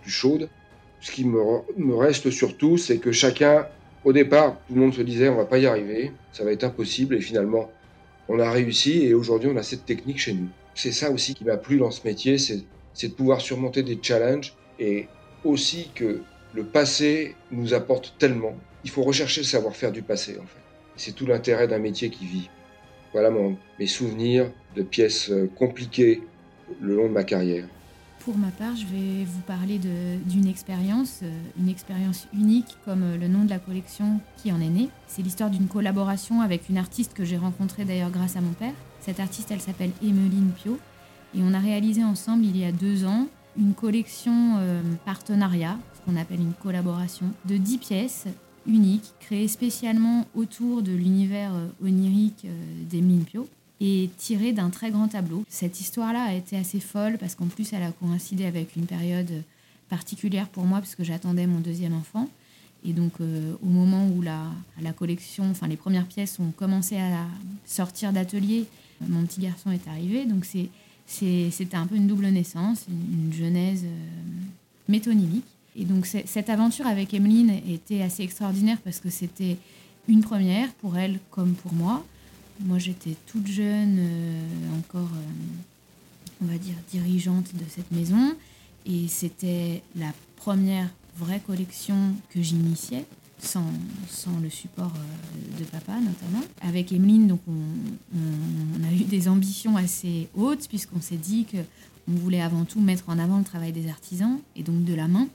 plus 0.01 0.12
chaudes. 0.12 0.50
Ce 1.01 1.12
qui 1.12 1.24
me, 1.24 1.39
me 1.77 1.96
reste 1.96 2.32
surtout, 2.32 2.77
c'est 2.77 2.98
que 2.98 3.12
chacun, 3.12 3.67
au 4.03 4.12
départ, 4.12 4.58
tout 4.67 4.74
le 4.74 4.82
monde 4.82 4.93
se 4.96 5.03
disait 5.03 5.29
on 5.29 5.36
va 5.36 5.46
pas 5.46 5.60
y 5.60 5.67
arriver, 5.67 6.12
ça 6.32 6.43
va 6.43 6.51
être 6.51 6.63
impossible, 6.63 7.15
et 7.15 7.22
finalement, 7.22 7.70
on 8.27 8.39
a 8.39 8.50
réussi, 8.50 9.05
et 9.05 9.13
aujourd'hui, 9.13 9.51
on 9.53 9.58
a 9.58 9.63
cette 9.63 9.86
technique 9.86 10.20
chez 10.20 10.34
nous. 10.34 10.48
C'est 10.74 10.91
ça 10.91 11.12
aussi 11.12 11.36
qui 11.36 11.46
m'a 11.46 11.58
plu 11.58 11.77
dans 11.77 11.91
ce 11.91 12.08
métier, 12.08 12.39
c'est 12.39 13.08
de 13.08 13.13
pouvoir 13.13 13.39
surmonter 13.39 13.84
des 13.84 14.00
challenges, 14.01 14.55
et 14.79 15.08
aussi 15.43 15.91
que 15.93 16.22
le 16.55 16.63
passé 16.63 17.36
nous 17.51 17.75
apporte 17.75 18.15
tellement. 18.17 18.55
Il 18.84 18.89
faut 18.89 19.03
rechercher 19.03 19.41
le 19.41 19.48
savoir-faire 19.48 19.91
du 19.91 20.01
passé, 20.01 20.39
en 20.41 20.48
fait. 20.48 20.62
C'est 20.95 21.13
tout 21.13 21.25
l'intérêt 21.25 21.67
d'un 21.67 21.79
métier 21.79 22.09
qui 22.09 22.25
vit. 22.25 22.50
Voilà 23.13 23.29
mes 23.79 23.88
souvenirs 23.88 24.51
de 24.75 24.81
pièces 24.81 25.29
euh, 25.29 25.49
compliquées 25.56 26.23
le 26.82 26.95
long 26.95 27.08
de 27.08 27.13
ma 27.13 27.23
carrière. 27.23 27.67
Pour 28.19 28.38
ma 28.38 28.47
part, 28.47 28.75
je 28.75 28.86
vais 28.86 29.25
vous 29.25 29.41
parler 29.41 29.77
d'une 29.77 30.47
expérience, 30.47 31.19
euh, 31.23 31.32
une 31.60 31.69
expérience 31.69 32.27
unique 32.34 32.77
comme 32.86 33.03
euh, 33.03 33.17
le 33.17 33.27
nom 33.27 33.43
de 33.43 33.49
la 33.49 33.60
collection 33.60 34.19
qui 34.38 34.51
en 34.51 34.60
est 34.62 34.69
née. 34.69 34.89
C'est 35.08 35.21
l'histoire 35.21 35.49
d'une 35.49 35.67
collaboration 35.67 36.41
avec 36.41 36.69
une 36.69 36.77
artiste 36.77 37.13
que 37.13 37.25
j'ai 37.25 37.38
rencontrée 37.38 37.86
d'ailleurs 37.86 38.10
grâce 38.10 38.36
à 38.36 38.41
mon 38.41 38.53
père. 38.53 38.73
Cette 39.01 39.19
artiste, 39.19 39.51
elle 39.51 39.62
s'appelle 39.62 39.91
Emeline 40.01 40.51
Pio. 40.56 40.79
Et 41.36 41.39
on 41.41 41.53
a 41.53 41.60
réalisé 41.60 42.03
ensemble 42.03 42.45
il 42.45 42.58
y 42.58 42.65
a 42.65 42.71
deux 42.71 43.06
ans 43.06 43.27
une 43.58 43.73
collection 43.73 44.58
partenariat, 45.06 45.77
ce 45.93 46.01
qu'on 46.01 46.19
appelle 46.19 46.39
une 46.39 46.53
collaboration, 46.53 47.27
de 47.45 47.58
10 47.58 47.77
pièces 47.77 48.25
unique, 48.65 49.13
créée 49.19 49.47
spécialement 49.47 50.26
autour 50.36 50.82
de 50.82 50.91
l'univers 50.91 51.54
euh, 51.54 51.67
onirique 51.84 52.45
euh, 52.45 52.84
des 52.89 53.02
Pio 53.02 53.47
et 53.82 54.10
tirée 54.17 54.54
d'un 54.54 54.69
très 54.69 54.91
grand 54.91 55.08
tableau. 55.08 55.43
Cette 55.49 55.80
histoire-là 55.80 56.23
a 56.23 56.34
été 56.34 56.58
assez 56.58 56.80
folle 56.80 57.17
parce 57.17 57.36
qu'en 57.36 57.47
plus 57.47 57.73
elle 57.73 57.84
a 57.84 57.91
coïncidé 57.91 58.45
avec 58.45 58.76
une 58.76 58.86
période 58.86 59.43
particulière 59.89 60.47
pour 60.47 60.63
moi 60.63 60.80
parce 60.80 60.95
que 60.95 61.04
j'attendais 61.04 61.47
mon 61.47 61.60
deuxième 61.60 61.93
enfant. 61.93 62.30
Et 62.86 62.93
donc 62.93 63.13
euh, 63.19 63.54
au 63.62 63.67
moment 63.67 64.08
où 64.08 64.21
la, 64.21 64.45
la 64.82 64.93
collection, 64.93 65.49
enfin 65.49 65.67
les 65.67 65.78
premières 65.78 66.08
pièces 66.08 66.39
ont 66.39 66.52
commencé 66.52 66.97
à 66.97 67.26
sortir 67.65 68.13
d'atelier, 68.13 68.65
mon 69.02 69.23
petit 69.23 69.41
garçon 69.41 69.71
est 69.71 69.88
arrivé. 69.88 70.26
Donc 70.26 70.45
c'était 71.08 71.76
un 71.76 71.88
peu 71.88 71.95
une 71.95 72.08
double 72.08 72.28
naissance, 72.28 72.86
une 72.89 73.34
genèse 73.34 73.86
métonymique. 74.88 75.45
Et 75.75 75.86
donc 75.86 76.05
cette 76.05 76.49
aventure 76.49 76.86
avec 76.86 77.13
Emeline 77.13 77.49
était 77.67 78.01
assez 78.01 78.23
extraordinaire 78.23 78.77
parce 78.83 78.99
que 78.99 79.09
c'était 79.09 79.57
une 80.07 80.21
première 80.21 80.71
pour 80.73 80.97
elle 80.97 81.19
comme 81.31 81.53
pour 81.53 81.73
moi. 81.73 82.05
Moi 82.59 82.77
j'étais 82.77 83.15
toute 83.25 83.47
jeune, 83.47 83.97
euh, 83.99 84.77
encore, 84.77 85.09
euh, 85.15 86.43
on 86.43 86.45
va 86.45 86.57
dire, 86.57 86.75
dirigeante 86.91 87.55
de 87.55 87.63
cette 87.67 87.91
maison. 87.91 88.36
Et 88.86 89.07
c'était 89.07 89.81
la 89.95 90.12
première 90.36 90.89
vraie 91.17 91.39
collection 91.39 91.95
que 92.29 92.41
j'initiais, 92.41 93.05
sans, 93.39 93.65
sans, 94.09 94.38
le 94.41 94.49
support 94.49 94.91
euh, 94.95 95.59
de 95.59 95.65
papa 95.65 95.93
notamment. 95.93 96.45
Avec 96.62 96.91
Emeline, 96.91 97.27
donc 97.27 97.39
on, 97.47 97.51
on, 98.15 98.88
a 98.88 98.93
eu 98.93 99.05
des 99.05 99.27
ambitions 99.27 99.75
assez 99.77 100.27
hautes 100.36 100.67
puisqu'on 100.67 101.01
s'est 101.01 101.17
dit 101.17 101.45
qu'on 101.45 102.13
voulait 102.13 102.41
avant 102.41 102.65
tout 102.65 102.81
mettre 102.81 103.05
en 103.07 103.17
avant 103.17 103.39
le 103.39 103.43
travail 103.43 103.71
des 103.71 103.89
artisans 103.89 104.39
et 104.55 104.62
donc 104.62 104.83
de 104.83 104.93
la 104.93 105.07
main. 105.07 105.27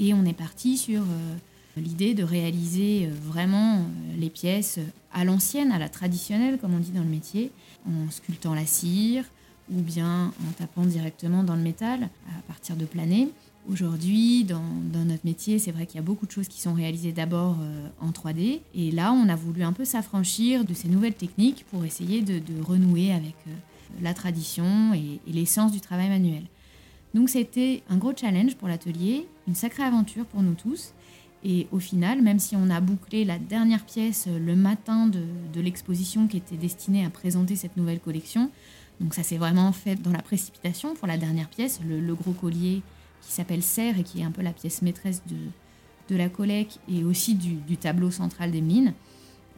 Et 0.00 0.14
on 0.14 0.24
est 0.24 0.32
parti 0.32 0.76
sur 0.76 1.02
euh, 1.02 1.36
l'idée 1.76 2.14
de 2.14 2.22
réaliser 2.22 3.06
euh, 3.06 3.10
vraiment 3.20 3.78
euh, 3.78 3.84
les 4.16 4.30
pièces 4.30 4.78
à 5.12 5.24
l'ancienne, 5.24 5.72
à 5.72 5.78
la 5.78 5.88
traditionnelle, 5.88 6.58
comme 6.58 6.74
on 6.74 6.78
dit 6.78 6.92
dans 6.92 7.02
le 7.02 7.08
métier, 7.08 7.50
en 7.86 8.10
sculptant 8.10 8.54
la 8.54 8.66
cire 8.66 9.24
ou 9.70 9.80
bien 9.80 10.32
en 10.48 10.52
tapant 10.56 10.84
directement 10.84 11.42
dans 11.42 11.56
le 11.56 11.62
métal 11.62 12.08
à 12.30 12.42
partir 12.46 12.76
de 12.76 12.86
planés. 12.86 13.28
Aujourd'hui, 13.70 14.44
dans, 14.44 14.62
notre 15.04 15.26
métier, 15.26 15.58
c'est 15.58 15.72
vrai 15.72 15.84
qu'il 15.84 15.96
y 15.96 15.98
a 15.98 16.02
beaucoup 16.02 16.24
de 16.24 16.30
choses 16.30 16.48
qui 16.48 16.58
sont 16.58 16.72
réalisées 16.72 17.12
d'abord 17.12 17.58
en 18.00 18.10
3D. 18.10 18.60
Et 18.74 18.90
là, 18.92 19.12
on 19.12 19.28
a 19.28 19.36
voulu 19.36 19.62
un 19.62 19.74
peu 19.74 19.84
s'affranchir 19.84 20.64
de 20.64 20.72
ces 20.72 20.88
nouvelles 20.88 21.12
techniques 21.12 21.66
pour 21.70 21.84
essayer 21.84 22.22
de, 22.22 22.40
renouer 22.62 23.12
avec 23.12 23.34
la 24.00 24.14
tradition 24.14 24.94
et 24.94 25.20
l'essence 25.30 25.70
du 25.70 25.82
travail 25.82 26.08
manuel. 26.08 26.44
Donc 27.12 27.28
c'était 27.28 27.82
un 27.90 27.98
gros 27.98 28.12
challenge 28.16 28.56
pour 28.56 28.68
l'atelier, 28.68 29.26
une 29.48 29.54
sacrée 29.54 29.82
aventure 29.82 30.26
pour 30.26 30.42
nous 30.42 30.54
tous. 30.54 30.92
Et 31.44 31.66
au 31.72 31.78
final, 31.78 32.20
même 32.22 32.38
si 32.38 32.54
on 32.56 32.68
a 32.68 32.80
bouclé 32.80 33.24
la 33.24 33.38
dernière 33.38 33.84
pièce 33.84 34.28
le 34.28 34.54
matin 34.54 35.06
de, 35.06 35.60
l'exposition 35.60 36.28
qui 36.28 36.36
était 36.36 36.56
destinée 36.56 37.04
à 37.04 37.10
présenter 37.10 37.56
cette 37.56 37.76
nouvelle 37.76 38.00
collection, 38.00 38.50
donc 39.00 39.14
ça 39.14 39.22
s'est 39.22 39.38
vraiment 39.38 39.72
fait 39.72 39.96
dans 39.96 40.12
la 40.12 40.22
précipitation 40.22 40.94
pour 40.94 41.08
la 41.08 41.16
dernière 41.16 41.48
pièce, 41.48 41.80
le, 41.84 42.14
gros 42.14 42.32
collier 42.32 42.82
qui 43.22 43.32
s'appelle 43.32 43.62
Serre 43.62 43.98
et 43.98 44.02
qui 44.04 44.20
est 44.20 44.24
un 44.24 44.30
peu 44.30 44.42
la 44.42 44.52
pièce 44.52 44.82
maîtresse 44.82 45.22
de, 45.26 46.16
la 46.16 46.28
collecte 46.28 46.80
et 46.88 47.04
aussi 47.04 47.34
du, 47.34 47.54
du 47.54 47.76
tableau 47.76 48.10
central 48.10 48.50
des 48.50 48.62
mines. 48.62 48.94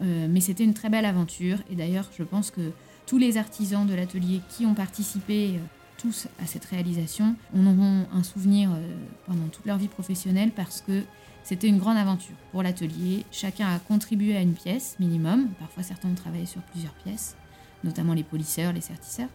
Euh, 0.03 0.27
mais 0.29 0.41
c'était 0.41 0.65
une 0.65 0.75
très 0.75 0.89
belle 0.89 1.05
aventure 1.05 1.59
et 1.71 1.77
d'ailleurs 1.77 2.09
je 2.17 2.23
pense 2.23 2.51
que 2.51 2.73
tous 3.07 3.19
les 3.19 3.37
artisans 3.37 3.87
de 3.87 3.95
l'atelier 3.95 4.41
qui 4.49 4.65
ont 4.67 4.75
participé 4.75 5.57
euh, 5.57 5.59
tous 6.01 6.29
à 6.43 6.47
cette 6.47 6.65
réalisation 6.65 7.35
en 7.55 7.67
auront 7.67 8.07
un 8.13 8.23
souvenir 8.23 8.71
euh, 8.71 8.97
pendant 9.27 9.47
toute 9.49 9.67
leur 9.67 9.79
vie 9.79 9.89
professionnelle 9.89 10.51
parce 10.51 10.81
que 10.81 11.03
c'était 11.43 11.69
une 11.69 11.79
grande 11.79 11.97
aventure 11.97 12.37
pour 12.53 12.63
l'atelier. 12.63 13.25
Chacun 13.33 13.69
a 13.69 13.79
contribué 13.79 14.37
à 14.37 14.41
une 14.41 14.53
pièce 14.53 14.97
minimum. 15.01 15.49
Parfois, 15.59 15.83
certains 15.83 16.09
ont 16.09 16.15
travaillé 16.15 16.47
sur 16.47 16.63
plusieurs 16.63 16.93
pièces, 16.95 17.37
notamment 17.85 18.15
les 18.15 18.23
polisseurs, 18.23 18.73
les 18.73 18.81
sertisseurs. 18.81 19.29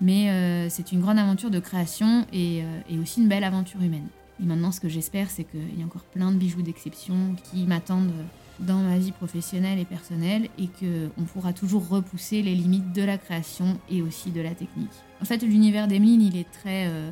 Mais 0.00 0.30
euh, 0.30 0.68
c'est 0.68 0.92
une 0.92 1.00
grande 1.00 1.18
aventure 1.18 1.50
de 1.50 1.58
création 1.58 2.24
et, 2.32 2.62
euh, 2.62 2.80
et, 2.88 2.98
aussi 2.98 3.20
une 3.20 3.28
belle 3.28 3.44
aventure 3.44 3.82
humaine. 3.82 4.06
Et 4.40 4.44
maintenant, 4.44 4.70
ce 4.70 4.80
que 4.80 4.88
j'espère, 4.88 5.30
c'est 5.30 5.44
qu'il 5.44 5.78
y 5.78 5.82
a 5.82 5.84
encore 5.84 6.04
plein 6.04 6.30
de 6.30 6.36
bijoux 6.36 6.62
d'exception 6.62 7.34
qui 7.50 7.64
m'attendent 7.66 8.12
dans 8.60 8.78
ma 8.78 8.98
vie 8.98 9.12
professionnelle 9.12 9.78
et 9.78 9.84
personnelle 9.84 10.48
et 10.58 10.68
qu'on 10.68 11.24
pourra 11.24 11.52
toujours 11.52 11.88
repousser 11.88 12.42
les 12.42 12.54
limites 12.54 12.92
de 12.92 13.02
la 13.02 13.18
création 13.18 13.78
et 13.90 14.02
aussi 14.02 14.30
de 14.30 14.40
la 14.40 14.54
technique. 14.54 14.88
En 15.20 15.24
fait, 15.24 15.42
l'univers 15.42 15.88
d'Emeline, 15.88 16.22
il 16.22 16.36
est 16.36 16.50
très 16.50 16.86
euh, 16.86 17.10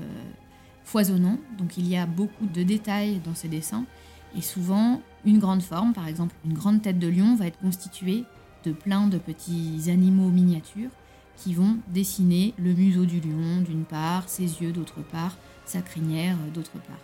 foisonnant, 0.84 1.38
donc 1.58 1.76
il 1.76 1.88
y 1.88 1.96
a 1.96 2.06
beaucoup 2.06 2.46
de 2.46 2.62
détails 2.62 3.20
dans 3.24 3.34
ses 3.34 3.48
dessins. 3.48 3.84
Et 4.36 4.42
souvent, 4.42 5.00
une 5.24 5.38
grande 5.38 5.62
forme, 5.62 5.92
par 5.92 6.06
exemple 6.06 6.34
une 6.44 6.54
grande 6.54 6.82
tête 6.82 6.98
de 6.98 7.08
lion, 7.08 7.34
va 7.34 7.46
être 7.46 7.58
constituée 7.58 8.24
de 8.64 8.72
plein 8.72 9.06
de 9.06 9.18
petits 9.18 9.88
animaux 9.88 10.28
miniatures 10.28 10.90
qui 11.36 11.54
vont 11.54 11.78
dessiner 11.88 12.54
le 12.58 12.72
museau 12.72 13.04
du 13.04 13.20
lion 13.20 13.60
d'une 13.60 13.84
part, 13.84 14.28
ses 14.28 14.62
yeux 14.62 14.72
d'autre 14.72 15.02
part, 15.02 15.36
sa 15.64 15.82
crinière 15.82 16.36
d'autre 16.54 16.72
part. 16.72 17.00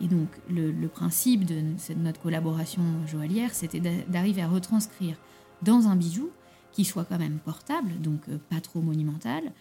Et 0.00 0.08
donc 0.08 0.28
le, 0.48 0.72
principe 0.88 1.44
de 1.44 1.62
notre 1.96 2.20
collaboration 2.20 2.82
joaillière, 3.06 3.50
c'était 3.52 3.80
d'arriver 4.08 4.42
à 4.42 4.48
retranscrire 4.48 5.16
dans 5.62 5.88
un 5.88 5.96
bijou 5.96 6.30
qui 6.74 6.84
soit 6.84 7.04
quand 7.04 7.18
même 7.18 7.38
portable, 7.38 8.00
donc 8.00 8.28
euh, 8.28 8.36
pas 8.50 8.60
trop 8.60 8.82
monumental, 8.82 9.52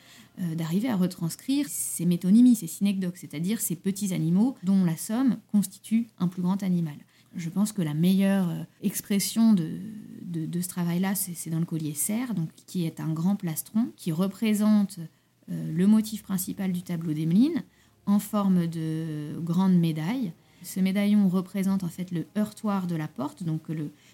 euh, 0.42 0.56
d'arriver 0.56 0.90
à 0.90 0.96
retranscrire 0.96 1.68
ces 1.70 2.08
métonymies, 2.08 2.56
ces 2.56 2.68
synecdoques, 2.68 3.18
c'est-à-dire 3.18 3.62
ces 3.62 3.76
petits 3.76 4.14
animaux 4.14 4.58
dont 4.64 4.84
la 4.84 4.98
somme 4.98 5.38
constitue 5.52 6.08
un 6.18 6.28
plus 6.28 6.42
grand 6.42 6.64
animal. 6.64 6.96
Je 7.36 7.50
pense 7.50 7.72
que 7.72 7.84
la 7.84 7.94
meilleure 7.94 8.50
euh, 8.50 8.64
expression 8.82 9.54
de, 9.54 9.80
de, 10.24 10.62
ce 10.62 10.68
travail-là, 10.68 11.14
c'est 11.14 11.52
dans 11.52 11.60
le 11.60 11.66
collier 11.66 11.94
serre, 11.94 12.34
donc, 12.34 12.50
qui 12.66 12.86
est 12.86 13.00
un 13.00 13.14
grand 13.14 13.36
plastron 13.36 13.92
qui 13.96 14.12
représente 14.12 15.00
le 15.50 15.86
motif 15.88 16.24
principal 16.24 16.72
du 16.72 16.84
tableau 16.84 17.14
d'Emeline 17.14 17.64
en 18.06 18.18
forme 18.18 18.66
de 18.66 19.38
grande 19.40 19.78
médaille. 19.78 20.32
Ce 20.64 20.80
médaillon 20.80 21.28
représente 21.28 21.84
en 21.84 21.90
fait 21.90 22.12
le 22.12 22.26
heurtoir 22.38 22.88
de 22.88 22.96
la 22.96 23.10
porte, 23.10 23.44
donc 23.44 23.64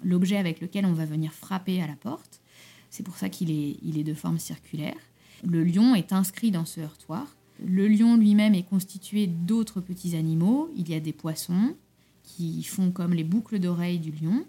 l'objet 0.04 0.38
avec 0.38 0.60
lequel 0.60 0.86
on 0.86 0.94
va 0.94 1.06
venir 1.06 1.32
frapper 1.32 1.82
à 1.82 1.88
la 1.88 1.96
porte. 1.96 2.42
C'est 2.90 3.04
pour 3.04 3.18
ça 3.18 3.30
qu'il 3.30 3.52
est, 3.52 3.78
il 3.84 3.98
est 3.98 4.04
de 4.04 4.14
forme 4.14 4.40
circulaire. 4.40 4.98
Le 5.44 5.64
lion 5.64 5.96
est 5.96 6.14
inscrit 6.14 6.52
dans 6.52 6.66
ce 6.66 6.82
heurtoir. 6.82 7.26
Le 7.66 7.88
lion 7.88 8.18
lui-même 8.18 8.56
est 8.56 8.64
constitué 8.64 9.28
d'autres 9.28 9.82
petits 9.82 10.16
animaux. 10.16 10.70
Il 10.76 10.90
y 10.90 10.96
a 10.96 11.00
des 11.00 11.14
poissons 11.14 11.76
qui 12.24 12.64
font 12.64 12.92
comme 12.92 13.14
les 13.14 13.24
boucles 13.24 13.60
d'oreilles 13.60 14.00
du 14.00 14.12
lion. 14.12 14.46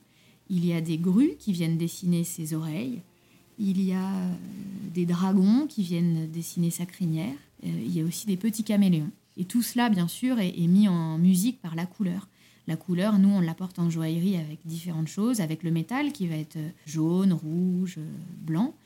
Il 0.49 0.65
y 0.65 0.73
a 0.73 0.81
des 0.81 0.99
grues 0.99 1.37
qui 1.39 1.53
viennent 1.53 1.79
dessiner 1.79 2.25
ses 2.25 2.55
oreilles. 2.55 3.03
Il 3.59 3.83
y 3.83 3.93
a 3.93 4.15
euh, 4.15 4.35
des 4.95 5.07
dragons 5.07 5.67
qui 5.67 5.83
viennent 5.83 6.31
dessiner 6.31 6.71
sa 6.71 6.87
crinière. 6.87 7.37
Euh, 7.65 7.69
il 7.85 7.95
y 7.95 8.01
a 8.01 8.05
aussi 8.05 8.27
des 8.27 8.37
petits 8.37 8.65
caméléons. 8.65 9.11
Et 9.37 9.45
tout 9.45 9.63
cela, 9.63 9.89
bien 9.91 10.09
sûr, 10.09 10.39
est, 10.39 10.59
est 10.59 10.67
mis 10.67 10.89
en 10.89 11.19
musique 11.19 11.61
par 11.61 11.75
la 11.75 11.87
couleur. 11.87 12.29
La 12.71 12.77
couleur, 12.77 13.19
nous, 13.19 13.31
on 13.31 13.41
l'apporte 13.41 13.81
en 13.81 13.91
joaillerie 13.91 14.37
avec 14.37 14.61
différentes 14.65 15.09
choses, 15.09 15.41
avec 15.41 15.65
le 15.65 15.73
métal 15.73 16.13
qui 16.13 16.29
va 16.29 16.37
être 16.37 16.57
jaune, 16.87 17.33
rouge, 17.33 17.99
blanc. 18.43 18.77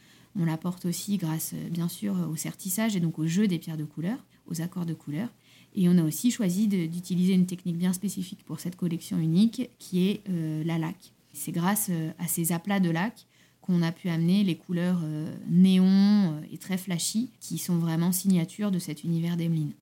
On 0.41 0.47
l'apporte 0.47 0.87
aussi 0.87 1.19
grâce, 1.19 1.53
bien 1.71 1.91
sûr, 1.91 2.17
au 2.33 2.35
sertissage 2.35 2.97
et 2.97 3.01
donc 3.01 3.19
au 3.19 3.27
jeu 3.27 3.47
des 3.47 3.59
pierres 3.59 3.77
de 3.77 3.85
couleur, 3.85 4.17
aux 4.47 4.63
accords 4.63 4.87
de 4.87 4.95
couleur. 4.95 5.29
Et 5.75 5.87
on 5.91 5.99
a 5.99 6.03
aussi 6.03 6.31
choisi 6.31 6.67
d'utiliser 6.67 7.35
une 7.35 7.45
technique 7.45 7.77
bien 7.77 7.93
spécifique 7.93 8.43
pour 8.47 8.59
cette 8.59 8.77
collection 8.77 9.19
unique 9.19 9.69
qui 9.79 10.09
est 10.09 10.23
euh, 10.31 10.65
la 10.65 10.79
laque. 10.79 11.13
C'est 11.35 11.53
grâce 11.53 11.89
euh, 11.91 12.11
à 12.19 12.27
ces 12.27 12.53
aplats 12.53 12.81
de 12.81 12.89
laque 12.89 13.27
qu'on 13.61 13.83
a 13.83 13.93
pu 13.93 14.09
amener 14.09 14.45
les 14.45 14.57
couleurs 14.57 15.01
euh, 15.05 15.31
néon 15.51 16.41
et 16.51 16.57
très 16.57 16.79
flashy 16.79 17.29
qui 17.39 17.59
sont 17.59 17.77
vraiment 17.77 18.13
signatures 18.13 18.71
de 18.71 18.79
cet 18.79 19.05
univers 19.05 19.37
d'Emeline. 19.37 19.75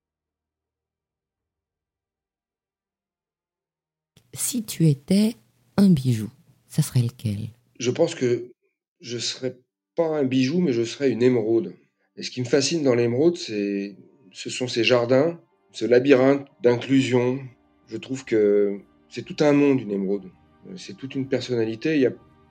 Si 4.35 4.65
tu 4.65 4.89
étais 4.89 5.35
un 5.77 5.91
bijou, 5.91 6.31
ça 6.67 6.83
serait 6.83 7.03
lequel? 7.03 7.49
Je 7.79 7.91
pense 7.91 8.15
que 8.15 8.53
je 9.01 9.19
serais 9.19 9.57
pas 9.97 10.07
un 10.07 10.25
bijou, 10.25 10.61
mais 10.61 10.73
je 10.73 10.85
serais 10.85 11.11
une 11.11 11.23
émeraude. 11.23 11.75
Et 12.17 12.23
ce 12.23 12.31
qui 12.31 12.41
me 12.41 12.47
fascine 12.47 12.83
dans 12.83 12.95
l'émeraude, 12.95 13.37
c'est, 13.37 13.97
ce 14.33 14.51
sont 14.51 14.69
ces 14.69 14.85
jardins, 14.85 15.41
ce 15.73 15.85
labyrinthe 15.85 16.47
d'inclusion. 16.63 17.41
Je 17.89 17.97
trouve 17.97 18.25
que 18.25 18.79
c'est 19.09 19.25
tout 19.25 19.37
un 19.41 19.53
monde, 19.53 19.81
une 19.81 19.91
émeraude. 19.91 20.31
C'est 20.77 20.97
toute 20.97 21.15
une 21.15 21.29
personnalité. 21.29 22.07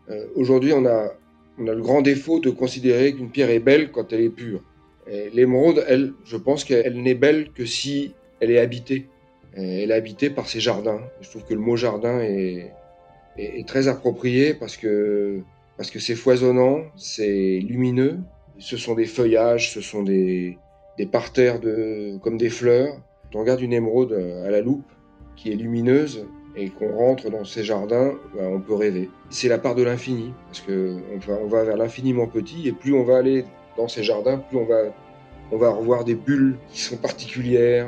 Euh, 0.10 0.28
aujourd'hui, 0.36 0.74
on 0.74 0.86
a, 0.86 1.14
on 1.58 1.68
a 1.68 1.74
le 1.74 1.82
grand 1.82 2.02
défaut 2.02 2.40
de 2.40 2.50
considérer 2.50 3.14
qu'une 3.14 3.32
pierre 3.32 3.50
est 3.50 3.60
belle 3.60 3.92
quand 3.92 4.12
elle 4.14 4.22
est 4.22 4.30
pure. 4.30 4.64
l'émeraude, 5.34 5.84
elle, 5.88 6.14
je 6.26 6.38
pense 6.38 6.64
qu'elle 6.64 7.02
n'est 7.02 7.16
belle 7.16 7.52
que 7.54 7.66
si 7.66 8.14
elle 8.40 8.52
est 8.52 8.60
habitée. 8.60 9.08
Elle 9.54 9.92
est 9.92 9.94
habitée 9.94 10.30
par 10.30 10.48
ses 10.48 10.60
jardins. 10.60 11.02
Je 11.22 11.30
trouve 11.30 11.44
que 11.44 11.54
le 11.54 11.60
mot 11.60 11.76
jardin 11.76 12.20
est, 12.20 12.74
très 13.68 13.88
approprié 13.88 14.54
parce 14.54 14.78
que 14.78 15.42
parce 15.78 15.90
que 15.90 16.00
c'est 16.00 16.16
foisonnant, 16.16 16.82
c'est 16.96 17.60
lumineux. 17.60 18.20
Ce 18.60 18.78
sont 18.78 18.94
des 18.94 19.06
feuillages, 19.06 19.74
ce 19.74 19.82
sont 19.82 20.04
des, 20.04 20.58
des 20.98 21.06
parterres 21.06 21.60
de 21.60 22.18
comme 22.22 22.38
des 22.38 22.50
fleurs. 22.50 23.02
On 23.34 23.40
regarde 23.40 23.62
une 23.62 23.74
émeraude 23.74 24.14
à 24.46 24.52
la 24.52 24.62
loupe 24.62 24.92
qui 25.36 25.52
est 25.52 25.56
lumineuse 25.56 26.28
et 26.56 26.70
qu'on 26.70 26.94
rentre 26.96 27.30
dans 27.30 27.46
ces 27.46 27.64
jardins, 27.64 28.14
ben, 28.36 28.48
on 28.54 28.60
peut 28.60 28.76
rêver. 28.76 29.10
C'est 29.30 29.48
la 29.48 29.58
part 29.58 29.76
de 29.76 29.84
l'infini 29.84 30.34
parce 30.48 30.60
que 30.60 30.98
on 31.14 31.18
va, 31.18 31.40
on 31.42 31.48
va 31.48 31.64
vers 31.64 31.78
l'infiniment 31.78 32.28
petit 32.28 32.68
et 32.68 32.74
plus 32.74 32.94
on 32.94 33.04
va 33.04 33.18
aller 33.18 33.46
dans 33.78 33.88
ces 33.88 34.04
jardins, 34.04 34.38
plus 34.38 34.58
on 34.58 34.66
va 34.66 34.94
on 35.52 35.58
va 35.58 35.70
revoir 35.70 36.06
des 36.06 36.16
bulles 36.16 36.58
qui 36.70 36.80
sont 36.80 36.98
particulières. 36.98 37.88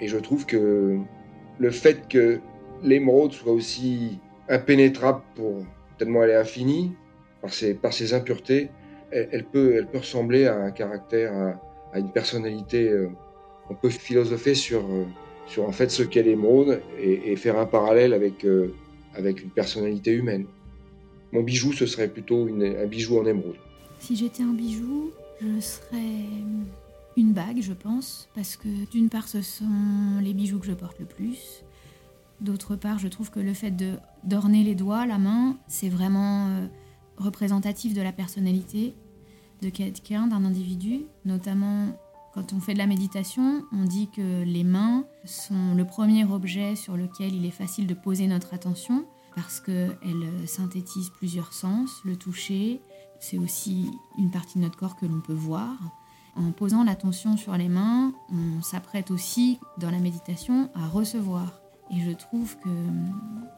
Et 0.00 0.08
je 0.08 0.18
trouve 0.18 0.46
que 0.46 0.98
le 1.58 1.70
fait 1.70 2.08
que 2.08 2.40
l'émeraude 2.82 3.32
soit 3.32 3.52
aussi 3.52 4.18
impénétrable 4.48 5.22
pour 5.34 5.64
tellement 5.98 6.22
elle 6.22 6.30
est 6.30 6.36
infinie 6.36 6.92
par 7.40 7.52
ses, 7.52 7.74
par 7.74 7.92
ses 7.92 8.14
impuretés, 8.14 8.70
elle, 9.10 9.44
peut, 9.44 9.76
elle 9.76 9.86
peut 9.86 9.98
ressembler 9.98 10.46
à 10.46 10.56
un 10.56 10.70
caractère, 10.70 11.32
à, 11.92 11.98
une 11.98 12.10
personnalité. 12.10 12.88
Euh, 12.88 13.08
on 13.70 13.74
peut 13.74 13.88
philosopher 13.88 14.54
sur, 14.54 14.80
euh, 14.80 15.04
sur 15.46 15.66
en 15.66 15.72
fait 15.72 15.90
ce 15.90 16.02
qu'est 16.02 16.22
l'émeraude 16.22 16.82
et, 17.00 17.34
faire 17.36 17.58
un 17.58 17.66
parallèle 17.66 18.12
avec, 18.12 18.44
euh, 18.44 18.74
avec 19.14 19.42
une 19.42 19.50
personnalité 19.50 20.12
humaine. 20.12 20.46
Mon 21.32 21.42
bijou, 21.42 21.72
ce 21.72 21.86
serait 21.86 22.08
plutôt 22.08 22.46
un 22.46 22.86
bijou 22.86 23.18
en 23.18 23.26
émeraude. 23.26 23.56
Si 23.98 24.16
j'étais 24.16 24.42
un 24.42 24.52
bijou, 24.52 25.10
je 25.40 25.60
serais 25.60 25.96
une 27.16 27.32
bague, 27.32 27.62
je 27.62 27.72
pense, 27.72 28.28
parce 28.34 28.56
que 28.56 28.68
d'une 28.90 29.08
part, 29.08 29.28
ce 29.28 29.42
sont 29.42 30.20
les 30.20 30.34
bijoux 30.34 30.58
que 30.58 30.66
je 30.66 30.72
porte 30.72 30.98
le 30.98 31.06
plus. 31.06 31.62
D'autre 32.40 32.76
part, 32.76 32.98
je 32.98 33.08
trouve 33.08 33.30
que 33.30 33.40
le 33.40 33.54
fait 33.54 33.70
de 33.70 33.94
d'orner 34.24 34.62
les 34.62 34.74
doigts, 34.74 35.06
la 35.06 35.18
main, 35.18 35.56
c'est 35.68 35.88
vraiment 35.88 36.48
euh, 36.48 36.66
représentatif 37.16 37.94
de 37.94 38.02
la 38.02 38.12
personnalité 38.12 38.94
de 39.62 39.70
quelqu'un, 39.70 40.26
d'un 40.26 40.44
individu. 40.44 41.06
Notamment, 41.24 41.98
quand 42.34 42.52
on 42.52 42.60
fait 42.60 42.74
de 42.74 42.78
la 42.78 42.86
méditation, 42.86 43.64
on 43.72 43.84
dit 43.84 44.08
que 44.10 44.42
les 44.42 44.64
mains 44.64 45.04
sont 45.24 45.74
le 45.74 45.86
premier 45.86 46.24
objet 46.24 46.76
sur 46.76 46.96
lequel 46.96 47.34
il 47.34 47.46
est 47.46 47.50
facile 47.50 47.86
de 47.86 47.94
poser 47.94 48.26
notre 48.26 48.52
attention 48.52 49.06
parce 49.34 49.60
qu'elles 49.60 50.46
synthétisent 50.46 51.10
plusieurs 51.10 51.54
sens. 51.54 52.00
Le 52.04 52.16
toucher, 52.16 52.82
c'est 53.20 53.38
aussi 53.38 53.90
une 54.18 54.30
partie 54.30 54.58
de 54.58 54.64
notre 54.64 54.76
corps 54.76 54.96
que 54.96 55.06
l'on 55.06 55.20
peut 55.20 55.32
voir. 55.32 55.78
En 56.36 56.52
posant 56.52 56.84
l'attention 56.84 57.36
sur 57.36 57.56
les 57.56 57.68
mains, 57.68 58.12
on 58.30 58.62
s'apprête 58.62 59.10
aussi 59.10 59.58
dans 59.78 59.90
la 59.90 59.98
méditation 59.98 60.70
à 60.74 60.86
recevoir. 60.86 61.60
Et 61.90 62.00
je 62.00 62.10
trouve 62.10 62.58
que 62.58 62.68
hum, 62.68 63.14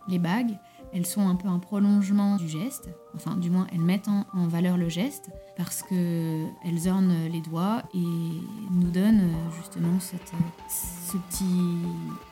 les 0.06 0.18
bagues, 0.18 0.58
elles 0.92 1.06
sont 1.06 1.26
un 1.28 1.34
peu 1.34 1.48
un 1.48 1.58
prolongement 1.58 2.36
du 2.36 2.48
geste, 2.48 2.90
enfin 3.14 3.36
du 3.36 3.50
moins 3.50 3.66
elles 3.72 3.80
mettent 3.80 4.08
en, 4.08 4.24
valeur 4.46 4.76
le 4.76 4.88
geste 4.88 5.30
parce 5.56 5.82
qu'elles 5.82 6.88
ornent 6.88 7.28
les 7.30 7.40
doigts 7.40 7.82
et 7.94 7.98
nous 7.98 8.90
donnent 8.90 9.34
justement 9.60 9.98
ce 10.00 11.16
petit 11.16 11.78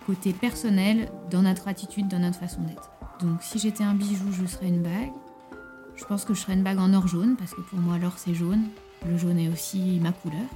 côté 0.06 0.32
personnel 0.32 1.10
dans 1.30 1.42
notre 1.42 1.68
attitude, 1.68 2.08
dans 2.08 2.18
notre 2.18 2.38
façon 2.38 2.62
d'être. 2.62 2.90
Donc 3.20 3.42
si 3.42 3.58
j'étais 3.58 3.84
un 3.84 3.94
bijou, 3.94 4.32
je 4.32 4.46
serais 4.46 4.68
une 4.68 4.82
bague. 4.82 5.12
Je 5.96 6.04
pense 6.04 6.24
que 6.24 6.34
je 6.34 6.40
serais 6.40 6.54
une 6.54 6.62
bague 6.62 6.78
en 6.78 6.92
or 6.92 7.08
jaune 7.08 7.36
parce 7.36 7.54
que 7.54 7.60
pour 7.62 7.78
moi 7.78 7.98
l'or 7.98 8.14
c'est 8.16 8.34
jaune 8.34 8.64
le 9.08 9.16
jaune 9.16 9.38
est 9.38 9.48
aussi 9.48 9.98
ma 10.00 10.12
couleur. 10.12 10.46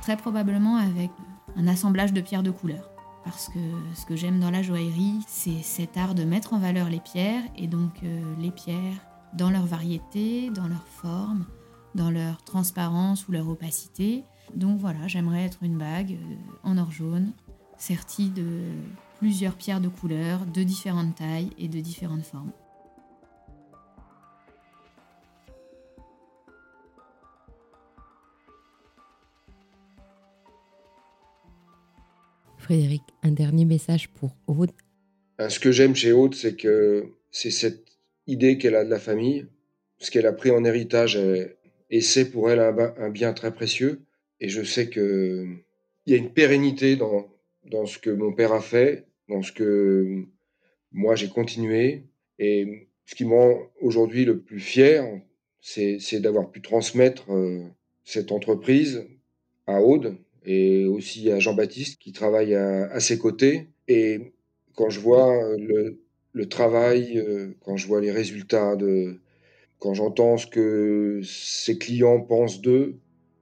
Très 0.00 0.16
probablement 0.16 0.76
avec 0.76 1.10
un 1.56 1.66
assemblage 1.68 2.12
de 2.12 2.20
pierres 2.20 2.42
de 2.42 2.50
couleur. 2.50 2.88
Parce 3.24 3.48
que 3.48 3.60
ce 3.94 4.04
que 4.04 4.16
j'aime 4.16 4.40
dans 4.40 4.50
la 4.50 4.62
joaillerie, 4.62 5.20
c'est 5.28 5.62
cet 5.62 5.96
art 5.96 6.14
de 6.14 6.24
mettre 6.24 6.54
en 6.54 6.58
valeur 6.58 6.88
les 6.88 6.98
pierres 7.00 7.44
et 7.56 7.68
donc 7.68 8.02
euh, 8.02 8.34
les 8.40 8.50
pierres 8.50 9.06
dans 9.34 9.50
leur 9.50 9.64
variété, 9.64 10.50
dans 10.50 10.66
leur 10.66 10.84
forme, 10.86 11.46
dans 11.94 12.10
leur 12.10 12.42
transparence 12.42 13.28
ou 13.28 13.32
leur 13.32 13.48
opacité. 13.48 14.24
Donc 14.54 14.78
voilà, 14.78 15.06
j'aimerais 15.06 15.44
être 15.44 15.62
une 15.62 15.78
bague 15.78 16.12
euh, 16.12 16.34
en 16.64 16.78
or 16.78 16.90
jaune, 16.90 17.32
sertie 17.78 18.28
de 18.28 18.46
plusieurs 19.18 19.54
pierres 19.54 19.80
de 19.80 19.88
couleur, 19.88 20.44
de 20.46 20.64
différentes 20.64 21.14
tailles 21.14 21.50
et 21.58 21.68
de 21.68 21.80
différentes 21.80 22.24
formes. 22.24 22.50
Frédéric, 32.62 33.02
un 33.24 33.32
dernier 33.32 33.64
message 33.64 34.08
pour 34.08 34.36
Aude. 34.46 34.70
Euh, 35.40 35.48
ce 35.48 35.58
que 35.58 35.72
j'aime 35.72 35.96
chez 35.96 36.12
Aude, 36.12 36.34
c'est 36.34 36.54
que 36.54 37.06
c'est 37.32 37.50
cette 37.50 37.88
idée 38.28 38.56
qu'elle 38.56 38.76
a 38.76 38.84
de 38.84 38.90
la 38.90 39.00
famille, 39.00 39.46
ce 39.98 40.12
qu'elle 40.12 40.26
a 40.26 40.32
pris 40.32 40.52
en 40.52 40.64
héritage, 40.64 41.18
et 41.90 42.00
c'est 42.00 42.30
pour 42.30 42.50
elle 42.50 42.60
un, 42.60 43.10
bien 43.10 43.32
très 43.32 43.52
précieux. 43.52 44.02
Et 44.38 44.48
je 44.48 44.62
sais 44.62 44.88
que 44.88 45.46
il 46.06 46.12
y 46.12 46.16
a 46.16 46.18
une 46.18 46.30
pérennité 46.30 46.94
dans, 46.94 47.28
dans 47.64 47.84
ce 47.84 47.98
que 47.98 48.10
mon 48.10 48.32
père 48.32 48.52
a 48.52 48.60
fait, 48.60 49.06
dans 49.28 49.42
ce 49.42 49.50
que 49.50 50.24
moi 50.92 51.16
j'ai 51.16 51.28
continué. 51.28 52.04
Et 52.38 52.88
ce 53.06 53.16
qui 53.16 53.24
me 53.24 53.34
rend 53.34 53.58
aujourd'hui 53.80 54.24
le 54.24 54.38
plus 54.38 54.60
fier, 54.60 55.04
c'est 55.60 56.20
d'avoir 56.20 56.50
pu 56.50 56.62
transmettre 56.62 57.24
cette 58.04 58.30
entreprise 58.30 59.04
à 59.66 59.80
Aude 59.80 60.16
et 60.44 60.86
aussi 60.86 61.30
à 61.30 61.38
Jean-Baptiste 61.38 62.00
qui 62.00 62.12
travaille 62.12 62.54
à, 62.54 63.00
ses 63.00 63.18
côtés. 63.18 63.68
Et 63.88 64.32
quand 64.74 64.90
je 64.90 65.00
vois 65.00 65.56
le, 65.56 66.00
le 66.32 66.48
travail, 66.48 67.24
quand 67.64 67.76
je 67.76 67.86
vois 67.86 68.00
les 68.00 68.10
résultats, 68.10 68.76
de, 68.76 69.18
quand 69.78 69.94
j'entends 69.94 70.36
ce 70.36 70.46
que 70.46 71.20
ses 71.24 71.78
clients 71.78 72.20
pensent 72.20 72.60
d'eux, 72.60 72.96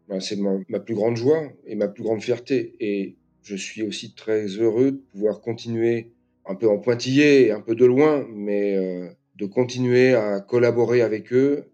ben 0.09 0.21
c'est 0.21 0.37
ma, 0.37 0.59
ma, 0.69 0.81
plus 0.81 0.95
grande 0.95 1.17
joie 1.17 1.43
et 1.67 1.75
ma 1.75 1.89
plus 1.89 2.03
grande 2.03 2.23
fierté. 2.23 2.75
Et 2.81 3.17
je 3.43 3.57
suis 3.57 3.83
aussi 3.83 4.15
très 4.15 4.47
heureux 4.47 4.93
de 4.93 5.03
pouvoir 5.13 5.41
continuer 5.41 6.11
un 6.47 6.55
peu 6.55 6.69
en 6.69 6.79
pointillé, 6.79 7.53
un 7.53 7.61
peu 7.61 7.75
de 7.75 7.85
loin, 7.85 8.27
mais 8.33 8.77
euh, 8.77 9.09
de 9.37 9.47
continuer 9.47 10.15
à 10.15 10.41
collaborer 10.41 11.03
avec 11.03 11.33
eux 11.33 11.65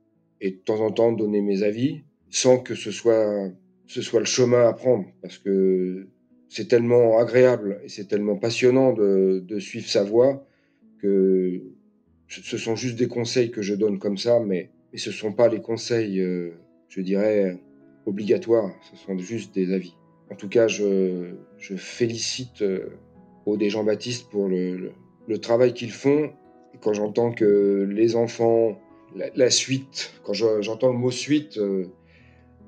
et 0.41 0.51
de 0.51 0.57
temps 0.57 0.81
en 0.81 0.91
temps 0.91 1.13
donner 1.13 1.41
mes 1.41 1.63
avis 1.63 2.03
sans 2.29 2.59
que 2.59 2.75
ce 2.75 2.91
soit, 2.91 3.51
ce 3.87 4.03
soit 4.03 4.21
le 4.21 4.27
chemin 4.27 4.69
à 4.69 4.73
prendre 4.73 5.07
parce 5.23 5.39
que 5.39 6.09
c'est 6.49 6.69
tellement 6.69 7.19
agréable 7.19 7.81
et 7.85 7.89
c'est 7.89 8.07
tellement 8.07 8.37
passionnant 8.37 8.93
de, 8.93 9.45
de, 9.47 9.59
suivre 9.59 9.89
sa 9.89 10.05
voie 10.05 10.47
que 11.01 11.63
ce 12.29 12.59
sont 12.59 12.77
juste 12.77 12.97
des 12.97 13.09
conseils 13.09 13.51
que 13.51 13.63
je 13.63 13.75
donne 13.75 13.99
comme 13.99 14.17
ça, 14.17 14.41
mais, 14.41 14.71
mais 14.93 14.99
ce 14.99 15.11
ne 15.11 15.15
sont 15.15 15.33
pas 15.33 15.49
les 15.49 15.61
conseils, 15.61 16.21
euh, 16.21 16.51
je 16.89 17.01
dirais, 17.01 17.59
obligatoires, 18.07 18.71
ce 18.91 18.97
sont 18.97 19.19
juste 19.19 19.55
des 19.55 19.73
avis. 19.73 19.95
En 20.31 20.35
tout 20.35 20.49
cas, 20.49 20.67
je, 20.67 21.35
je 21.59 21.77
félicite 21.77 22.63
euh, 22.63 22.91
Aude 23.45 23.63
et 23.63 23.71
Jean-Baptiste 23.71 24.29
pour 24.31 24.49
le, 24.49 24.93
le, 25.29 25.39
travail 25.39 25.73
qu'ils 25.73 25.93
font. 25.93 26.33
Et 26.75 26.79
quand 26.81 26.93
j'entends 26.93 27.33
que 27.33 27.87
les 27.89 28.17
enfants, 28.17 28.81
la, 29.15 29.51
suite, 29.51 30.13
quand 30.25 30.33
j'entends 30.33 30.89
le 30.89 30.99
mot 30.99 31.13
suite, 31.13 31.59
euh, 31.59 31.87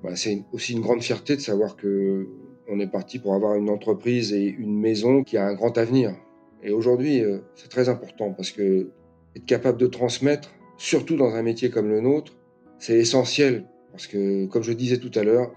bah, 0.02 0.16
c'est 0.16 0.44
aussi 0.52 0.72
une 0.74 0.80
grande 0.80 1.02
fierté 1.02 1.37
de 1.37 1.40
savoir 1.40 1.76
que 1.76 2.28
on 2.68 2.80
est 2.80 2.87
parti 2.87 3.18
pour 3.18 3.34
avoir 3.34 3.54
une 3.54 3.70
entreprise 3.70 4.32
et 4.32 4.44
une 4.44 4.78
maison 4.78 5.24
qui 5.24 5.38
a 5.38 5.46
un 5.46 5.54
grand 5.54 5.76
avenir. 5.78 6.14
Et 6.62 6.70
aujourd'hui, 6.70 7.22
euh, 7.22 7.38
c'est 7.54 7.70
très 7.70 7.88
important 7.88 8.32
parce 8.32 8.50
que 8.50 8.90
être 9.37 9.46
capable 9.46 9.78
de 9.78 9.87
transmettre, 9.87 10.54
surtout 10.76 11.16
dans 11.16 11.34
un 11.34 11.42
métier 11.42 11.70
comme 11.70 11.88
le 11.88 12.00
nôtre, 12.00 12.32
c'est 12.78 12.98
essentiel. 12.98 13.64
Parce 13.92 14.06
que, 14.06 14.46
comme 14.46 14.62
je 14.62 14.72
disais 14.72 14.98
tout 14.98 15.11
à 15.18 15.24
l'heure, 15.24 15.52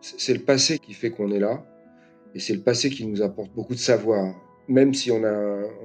c'est 0.00 0.34
le 0.34 0.40
passé 0.40 0.78
qui 0.78 0.92
fait 0.92 1.10
qu'on 1.10 1.30
est 1.30 1.38
là. 1.38 1.64
Et 2.34 2.40
c'est 2.40 2.54
le 2.54 2.60
passé 2.60 2.90
qui 2.90 3.06
nous 3.06 3.22
apporte 3.22 3.52
beaucoup 3.54 3.74
de 3.74 3.80
savoir. 3.80 4.34
Même 4.68 4.94
si 4.94 5.10
on, 5.10 5.20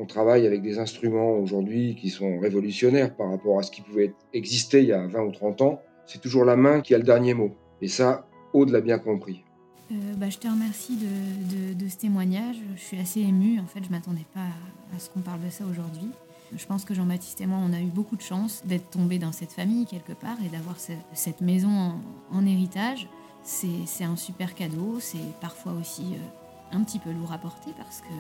travaille 0.08 0.46
avec 0.46 0.62
des 0.62 0.80
instruments 0.80 1.32
aujourd'hui 1.32 1.96
qui 1.96 2.10
sont 2.10 2.40
révolutionnaires 2.40 3.16
par 3.16 3.30
rapport 3.32 3.60
à 3.60 3.64
ce 3.64 3.72
qui 3.72 3.82
pouvait 3.82 4.14
exister 4.34 4.82
il 4.82 4.88
y 4.88 4.94
a 4.94 5.06
20 5.06 5.24
ou 5.24 5.32
30 5.32 5.62
ans, 5.62 5.82
c'est 6.06 6.22
toujours 6.22 6.46
la 6.46 6.56
main 6.56 6.82
qui 6.82 6.94
a 6.94 6.98
le 6.98 7.04
dernier 7.04 7.34
mot. 7.34 7.52
Et 7.82 7.88
ça, 7.88 8.28
Aude 8.54 8.70
l'a 8.70 8.82
bien 8.82 9.00
compris. 9.00 9.44
Euh, 9.92 10.14
bah, 10.16 10.30
je 10.30 10.38
te 10.38 10.48
remercie 10.48 10.98
de, 10.98 11.88
ce 11.88 11.98
témoignage. 11.98 12.58
Je 12.76 12.82
suis 12.82 13.00
assez 13.00 13.22
émue. 13.22 13.60
En 13.60 13.66
fait, 13.66 13.80
je 13.82 13.90
ne 13.90 13.92
m'attendais 13.92 14.26
pas 14.34 14.48
à, 14.96 15.00
ce 15.00 15.10
qu'on 15.10 15.22
parle 15.22 15.42
de 15.42 15.50
ça 15.50 15.64
aujourd'hui. 15.66 16.10
Je 16.56 16.66
pense 16.66 16.86
que 16.86 16.94
Jean-Baptiste 16.94 17.42
et 17.42 17.46
moi, 17.46 17.60
on 17.62 17.74
a 17.74 17.80
eu 17.80 17.88
beaucoup 17.88 18.16
de 18.16 18.22
chance 18.22 18.64
d'être 18.66 18.90
tombés 18.90 19.20
dans 19.20 19.34
cette 19.34 19.52
famille 19.52 19.86
quelque 19.86 20.14
part 20.14 20.38
et 20.46 20.50
d'avoir 20.50 20.78
cette 21.14 21.42
maison 21.42 21.94
en, 22.32 22.46
héritage 22.46 23.08
c'est 23.44 24.04
un 24.04 24.18
super 24.18 24.56
cadeau. 24.56 24.98
C'est 25.00 25.40
parfois 25.40 25.74
aussi 25.74 26.16
euh, 26.16 26.76
un 26.76 26.84
petit 26.84 27.00
peu 27.00 27.12
lourd 27.12 27.32
à 27.32 27.38
porter 27.38 27.72
parce 27.78 28.02
que 28.02 28.14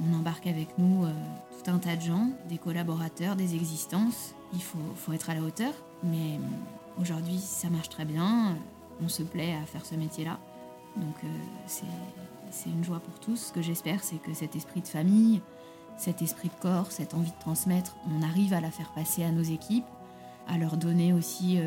on 0.00 0.14
embarque 0.14 0.46
avec 0.46 0.68
nous 0.78 1.04
euh, 1.04 1.12
tout 1.50 1.70
un 1.70 1.78
tas 1.78 1.96
de 1.96 2.02
gens, 2.02 2.30
des 2.48 2.58
collaborateurs, 2.58 3.36
des 3.36 3.54
existences. 3.54 4.34
Il 4.52 4.62
faut, 4.62 5.12
être 5.12 5.30
à 5.30 5.34
la 5.34 5.42
hauteur. 5.42 5.72
Mais 6.04 6.38
aujourd'hui, 6.98 7.38
ça 7.38 7.70
marche 7.70 7.88
très 7.88 8.04
bien. 8.04 8.56
On 9.02 9.08
se 9.08 9.22
plaît 9.22 9.54
à 9.54 9.66
faire 9.66 9.84
ce 9.84 9.94
métier-là. 9.94 10.38
Donc 10.96 11.16
c'est 11.66 12.70
une 12.70 12.84
joie 12.84 13.00
pour 13.00 13.18
tous. 13.20 13.48
Ce 13.48 13.52
que 13.52 13.60
j'espère, 13.60 14.02
c'est 14.02 14.16
que 14.16 14.32
cet 14.32 14.56
esprit 14.56 14.80
de 14.80 14.88
famille, 14.88 15.42
cet 15.98 16.22
esprit 16.22 16.48
de 16.48 16.60
corps, 16.60 16.90
cette 16.90 17.12
envie 17.12 17.32
de 17.32 17.38
transmettre, 17.38 17.96
on 18.10 18.22
arrive 18.22 18.54
à 18.54 18.60
la 18.60 18.70
faire 18.70 18.90
passer 18.92 19.22
à 19.22 19.30
nos 19.30 19.42
équipes, 19.42 19.84
à 20.48 20.56
leur 20.56 20.78
donner 20.78 21.12
aussi 21.12 21.58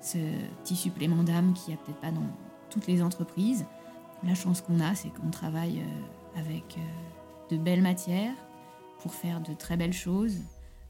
ce 0.00 0.18
petit 0.62 0.76
supplément 0.76 1.22
d'âme 1.22 1.54
qu'il 1.54 1.74
n'y 1.74 1.80
a 1.80 1.84
peut-être 1.84 2.00
pas 2.00 2.10
dans 2.10 2.26
toutes 2.70 2.86
les 2.86 3.02
entreprises. 3.02 3.66
La 4.22 4.34
chance 4.34 4.60
qu'on 4.60 4.80
a, 4.80 4.94
c'est 4.94 5.10
qu'on 5.10 5.30
travaille 5.30 5.80
euh, 5.80 6.40
avec 6.40 6.78
euh, 6.78 7.50
de 7.50 7.56
belles 7.56 7.82
matières 7.82 8.34
pour 9.00 9.14
faire 9.14 9.40
de 9.40 9.52
très 9.52 9.76
belles 9.76 9.92
choses, 9.92 10.38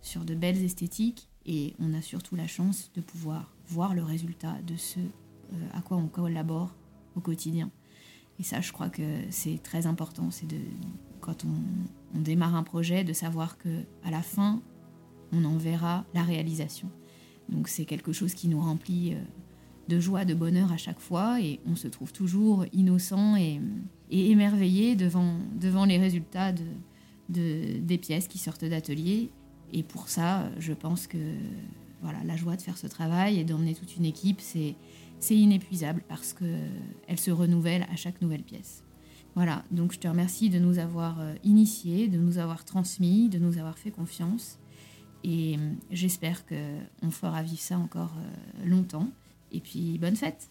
sur 0.00 0.24
de 0.24 0.34
belles 0.34 0.64
esthétiques, 0.64 1.28
et 1.46 1.74
on 1.78 1.94
a 1.94 2.02
surtout 2.02 2.36
la 2.36 2.46
chance 2.46 2.90
de 2.94 3.00
pouvoir 3.00 3.52
voir 3.68 3.94
le 3.94 4.02
résultat 4.02 4.54
de 4.66 4.76
ce 4.76 4.98
euh, 4.98 5.68
à 5.72 5.80
quoi 5.80 5.96
on 5.96 6.08
collabore 6.08 6.74
au 7.14 7.20
quotidien. 7.20 7.70
Et 8.38 8.42
ça, 8.42 8.60
je 8.60 8.72
crois 8.72 8.90
que 8.90 9.02
c'est 9.30 9.62
très 9.62 9.86
important. 9.86 10.30
C'est 10.30 10.46
de, 10.46 10.58
quand 11.20 11.44
on, 11.44 12.20
démarre 12.20 12.54
un 12.54 12.62
projet, 12.62 13.04
de 13.04 13.12
savoir 13.12 13.58
que 13.58 13.84
à 14.02 14.10
la 14.10 14.22
fin, 14.22 14.60
on 15.32 15.44
en 15.44 15.56
verra 15.56 16.04
la 16.14 16.22
réalisation. 16.22 16.90
Donc 17.48 17.68
c'est 17.68 17.84
quelque 17.84 18.12
chose 18.12 18.34
qui 18.34 18.48
nous 18.48 18.60
remplit 18.60 19.14
euh, 19.14 19.18
de 19.88 20.00
joie, 20.00 20.24
de 20.24 20.34
bonheur 20.34 20.72
à 20.72 20.76
chaque 20.76 20.98
fois 20.98 21.40
et 21.40 21.60
on 21.66 21.76
se 21.76 21.88
trouve 21.88 22.12
toujours 22.12 22.64
innocent 22.72 23.36
et, 23.36 23.60
émerveillé 24.10 24.96
devant, 24.96 25.36
devant 25.60 25.84
les 25.84 25.98
résultats 25.98 26.52
de, 26.52 26.64
des 27.28 27.98
pièces 27.98 28.28
qui 28.28 28.38
sortent 28.38 28.64
d'atelier. 28.64 29.30
Et 29.72 29.82
pour 29.82 30.08
ça, 30.08 30.48
je 30.58 30.72
pense 30.72 31.06
que 31.06 31.18
voilà, 32.02 32.22
la 32.24 32.36
joie 32.36 32.56
de 32.56 32.62
faire 32.62 32.78
ce 32.78 32.86
travail 32.86 33.38
et 33.38 33.44
d'emmener 33.44 33.74
toute 33.74 33.96
une 33.96 34.04
équipe, 34.04 34.40
c'est, 34.40 34.74
inépuisable 35.30 36.02
parce 36.08 36.32
qu'elle 36.32 37.18
se 37.18 37.30
renouvelle 37.30 37.86
à 37.92 37.96
chaque 37.96 38.20
nouvelle 38.22 38.42
pièce. 38.42 38.84
Voilà, 39.34 39.64
donc 39.70 39.92
je 39.92 39.98
te 39.98 40.08
remercie 40.08 40.48
de 40.48 40.58
nous 40.58 40.78
avoir 40.78 41.20
euh, 41.20 41.34
initiés, 41.44 42.08
de 42.08 42.16
nous 42.16 42.38
avoir 42.38 42.64
transmis, 42.64 43.28
de 43.28 43.38
nous 43.38 43.58
avoir 43.58 43.76
fait 43.76 43.90
confiance. 43.90 44.58
Et 45.24 45.56
euh, 45.56 45.72
j'espère 45.90 46.44
qu'on 46.46 47.10
fera 47.10 47.42
vivre 47.42 47.60
ça 47.60 47.78
encore 47.78 48.14
euh, 48.16 48.66
longtemps. 48.66 49.10
Et 49.52 49.60
puis, 49.60 49.98
bonne 49.98 50.16
fête 50.16 50.48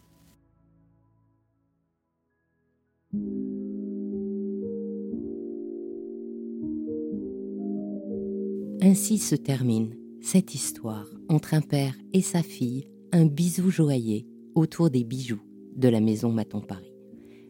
Ainsi 8.81 9.17
se 9.17 9.35
termine 9.35 9.95
cette 10.21 10.53
histoire 10.53 11.07
entre 11.29 11.53
un 11.53 11.61
père 11.61 11.95
et 12.13 12.21
sa 12.21 12.43
fille, 12.43 12.87
un 13.13 13.25
bisou 13.25 13.69
joaillier 13.69 14.27
autour 14.53 14.89
des 14.89 15.03
bijoux 15.03 15.41
de 15.75 15.87
la 15.87 16.01
maison 16.01 16.31
Maton 16.31 16.61
Paris. 16.61 16.93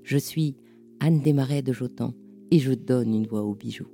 Je 0.04 0.18
suis 0.18 0.56
Anne 1.00 1.22
Desmarais 1.22 1.64
de 1.64 1.74
Jotan 1.74 2.14
et 2.52 2.60
je 2.60 2.74
donne 2.74 3.14
une 3.14 3.28
voix 3.28 3.44
aux 3.44 3.56
bijoux. 3.56 3.90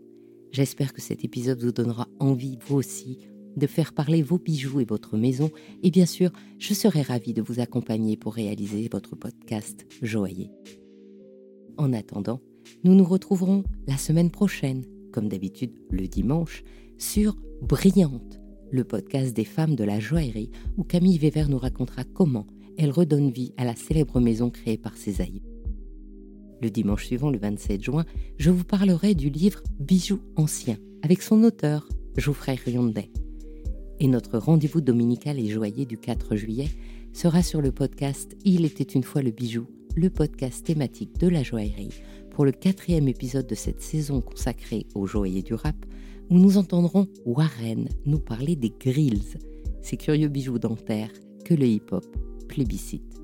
J'espère 0.51 0.93
que 0.93 1.01
cet 1.01 1.23
épisode 1.23 1.63
vous 1.63 1.71
donnera 1.71 2.07
envie, 2.19 2.57
vous 2.67 2.75
aussi, 2.75 3.17
de 3.55 3.67
faire 3.67 3.93
parler 3.93 4.21
vos 4.21 4.37
bijoux 4.37 4.81
et 4.81 4.85
votre 4.85 5.17
maison. 5.17 5.51
Et 5.83 5.91
bien 5.91 6.05
sûr, 6.05 6.31
je 6.59 6.73
serai 6.73 7.01
ravie 7.01 7.33
de 7.33 7.41
vous 7.41 7.59
accompagner 7.59 8.17
pour 8.17 8.33
réaliser 8.33 8.89
votre 8.91 9.15
podcast 9.15 9.85
joaillier. 10.01 10.51
En 11.77 11.93
attendant, 11.93 12.41
nous 12.83 12.93
nous 12.93 13.05
retrouverons 13.05 13.63
la 13.87 13.97
semaine 13.97 14.31
prochaine, 14.31 14.83
comme 15.11 15.29
d'habitude 15.29 15.71
le 15.89 16.07
dimanche, 16.07 16.63
sur 17.01 17.35
Brillante, 17.63 18.39
le 18.69 18.83
podcast 18.83 19.35
des 19.35 19.43
femmes 19.43 19.75
de 19.75 19.83
la 19.83 19.99
joaillerie, 19.99 20.51
où 20.77 20.83
Camille 20.83 21.17
Weber 21.17 21.49
nous 21.49 21.57
racontera 21.57 22.03
comment 22.03 22.45
elle 22.77 22.91
redonne 22.91 23.31
vie 23.31 23.53
à 23.57 23.65
la 23.65 23.75
célèbre 23.75 24.19
maison 24.19 24.51
créée 24.51 24.77
par 24.77 24.95
ses 24.95 25.19
aïeux. 25.19 25.41
Le 26.61 26.69
dimanche 26.69 27.07
suivant, 27.07 27.31
le 27.31 27.39
27 27.39 27.83
juin, 27.83 28.05
je 28.37 28.51
vous 28.51 28.63
parlerai 28.63 29.15
du 29.15 29.31
livre 29.31 29.63
Bijoux 29.79 30.21
anciens, 30.35 30.77
avec 31.01 31.23
son 31.23 31.43
auteur, 31.43 31.89
Geoffrey 32.17 32.53
Riondet. 32.53 33.09
Et 33.99 34.07
notre 34.07 34.37
rendez-vous 34.37 34.81
dominical 34.81 35.39
et 35.39 35.49
joyeux 35.49 35.85
du 35.85 35.97
4 35.97 36.35
juillet 36.35 36.69
sera 37.13 37.41
sur 37.41 37.61
le 37.61 37.71
podcast 37.71 38.37
Il 38.45 38.63
était 38.63 38.83
une 38.83 39.03
fois 39.03 39.23
le 39.23 39.31
bijou, 39.31 39.65
le 39.95 40.11
podcast 40.11 40.63
thématique 40.63 41.17
de 41.19 41.27
la 41.27 41.41
joaillerie, 41.41 41.99
pour 42.29 42.45
le 42.45 42.51
quatrième 42.51 43.07
épisode 43.07 43.47
de 43.47 43.55
cette 43.55 43.81
saison 43.81 44.21
consacrée 44.21 44.85
aux 44.93 45.07
joailliers 45.07 45.41
du 45.41 45.55
rap, 45.55 45.75
où 46.31 46.39
nous 46.39 46.57
entendrons 46.57 47.07
Warren 47.25 47.89
nous 48.05 48.19
parler 48.19 48.55
des 48.55 48.71
grills, 48.79 49.37
ces 49.81 49.97
curieux 49.97 50.29
bijoux 50.29 50.57
dentaires 50.57 51.11
que 51.45 51.53
le 51.53 51.65
hip-hop 51.65 52.05
plébiscite. 52.47 53.21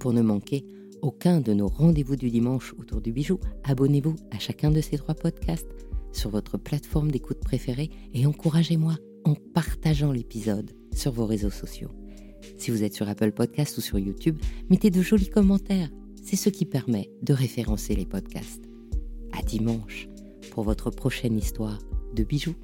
Pour 0.00 0.14
ne 0.14 0.22
manquer 0.22 0.64
aucun 1.02 1.40
de 1.40 1.52
nos 1.52 1.68
rendez-vous 1.68 2.16
du 2.16 2.30
dimanche 2.30 2.74
autour 2.78 3.02
du 3.02 3.12
bijou, 3.12 3.38
abonnez-vous 3.64 4.16
à 4.30 4.38
chacun 4.38 4.70
de 4.70 4.80
ces 4.80 4.96
trois 4.96 5.14
podcasts 5.14 5.68
sur 6.12 6.30
votre 6.30 6.56
plateforme 6.56 7.10
d'écoute 7.10 7.40
préférée 7.40 7.90
et 8.14 8.26
encouragez-moi 8.26 8.96
en 9.24 9.34
partageant 9.34 10.10
l'épisode 10.10 10.72
sur 10.94 11.12
vos 11.12 11.26
réseaux 11.26 11.50
sociaux. 11.50 11.90
Si 12.56 12.70
vous 12.70 12.82
êtes 12.82 12.94
sur 12.94 13.08
Apple 13.08 13.32
Podcasts 13.32 13.76
ou 13.76 13.80
sur 13.82 13.98
YouTube, 13.98 14.38
mettez 14.70 14.90
de 14.90 15.02
jolis 15.02 15.28
commentaires. 15.28 15.90
C'est 16.24 16.36
ce 16.36 16.48
qui 16.48 16.64
permet 16.64 17.10
de 17.22 17.34
référencer 17.34 17.94
les 17.94 18.06
podcasts. 18.06 18.64
À 19.32 19.42
dimanche 19.42 20.08
pour 20.50 20.64
votre 20.64 20.90
prochaine 20.90 21.36
histoire 21.36 21.78
de 22.14 22.24
bijoux. 22.24 22.54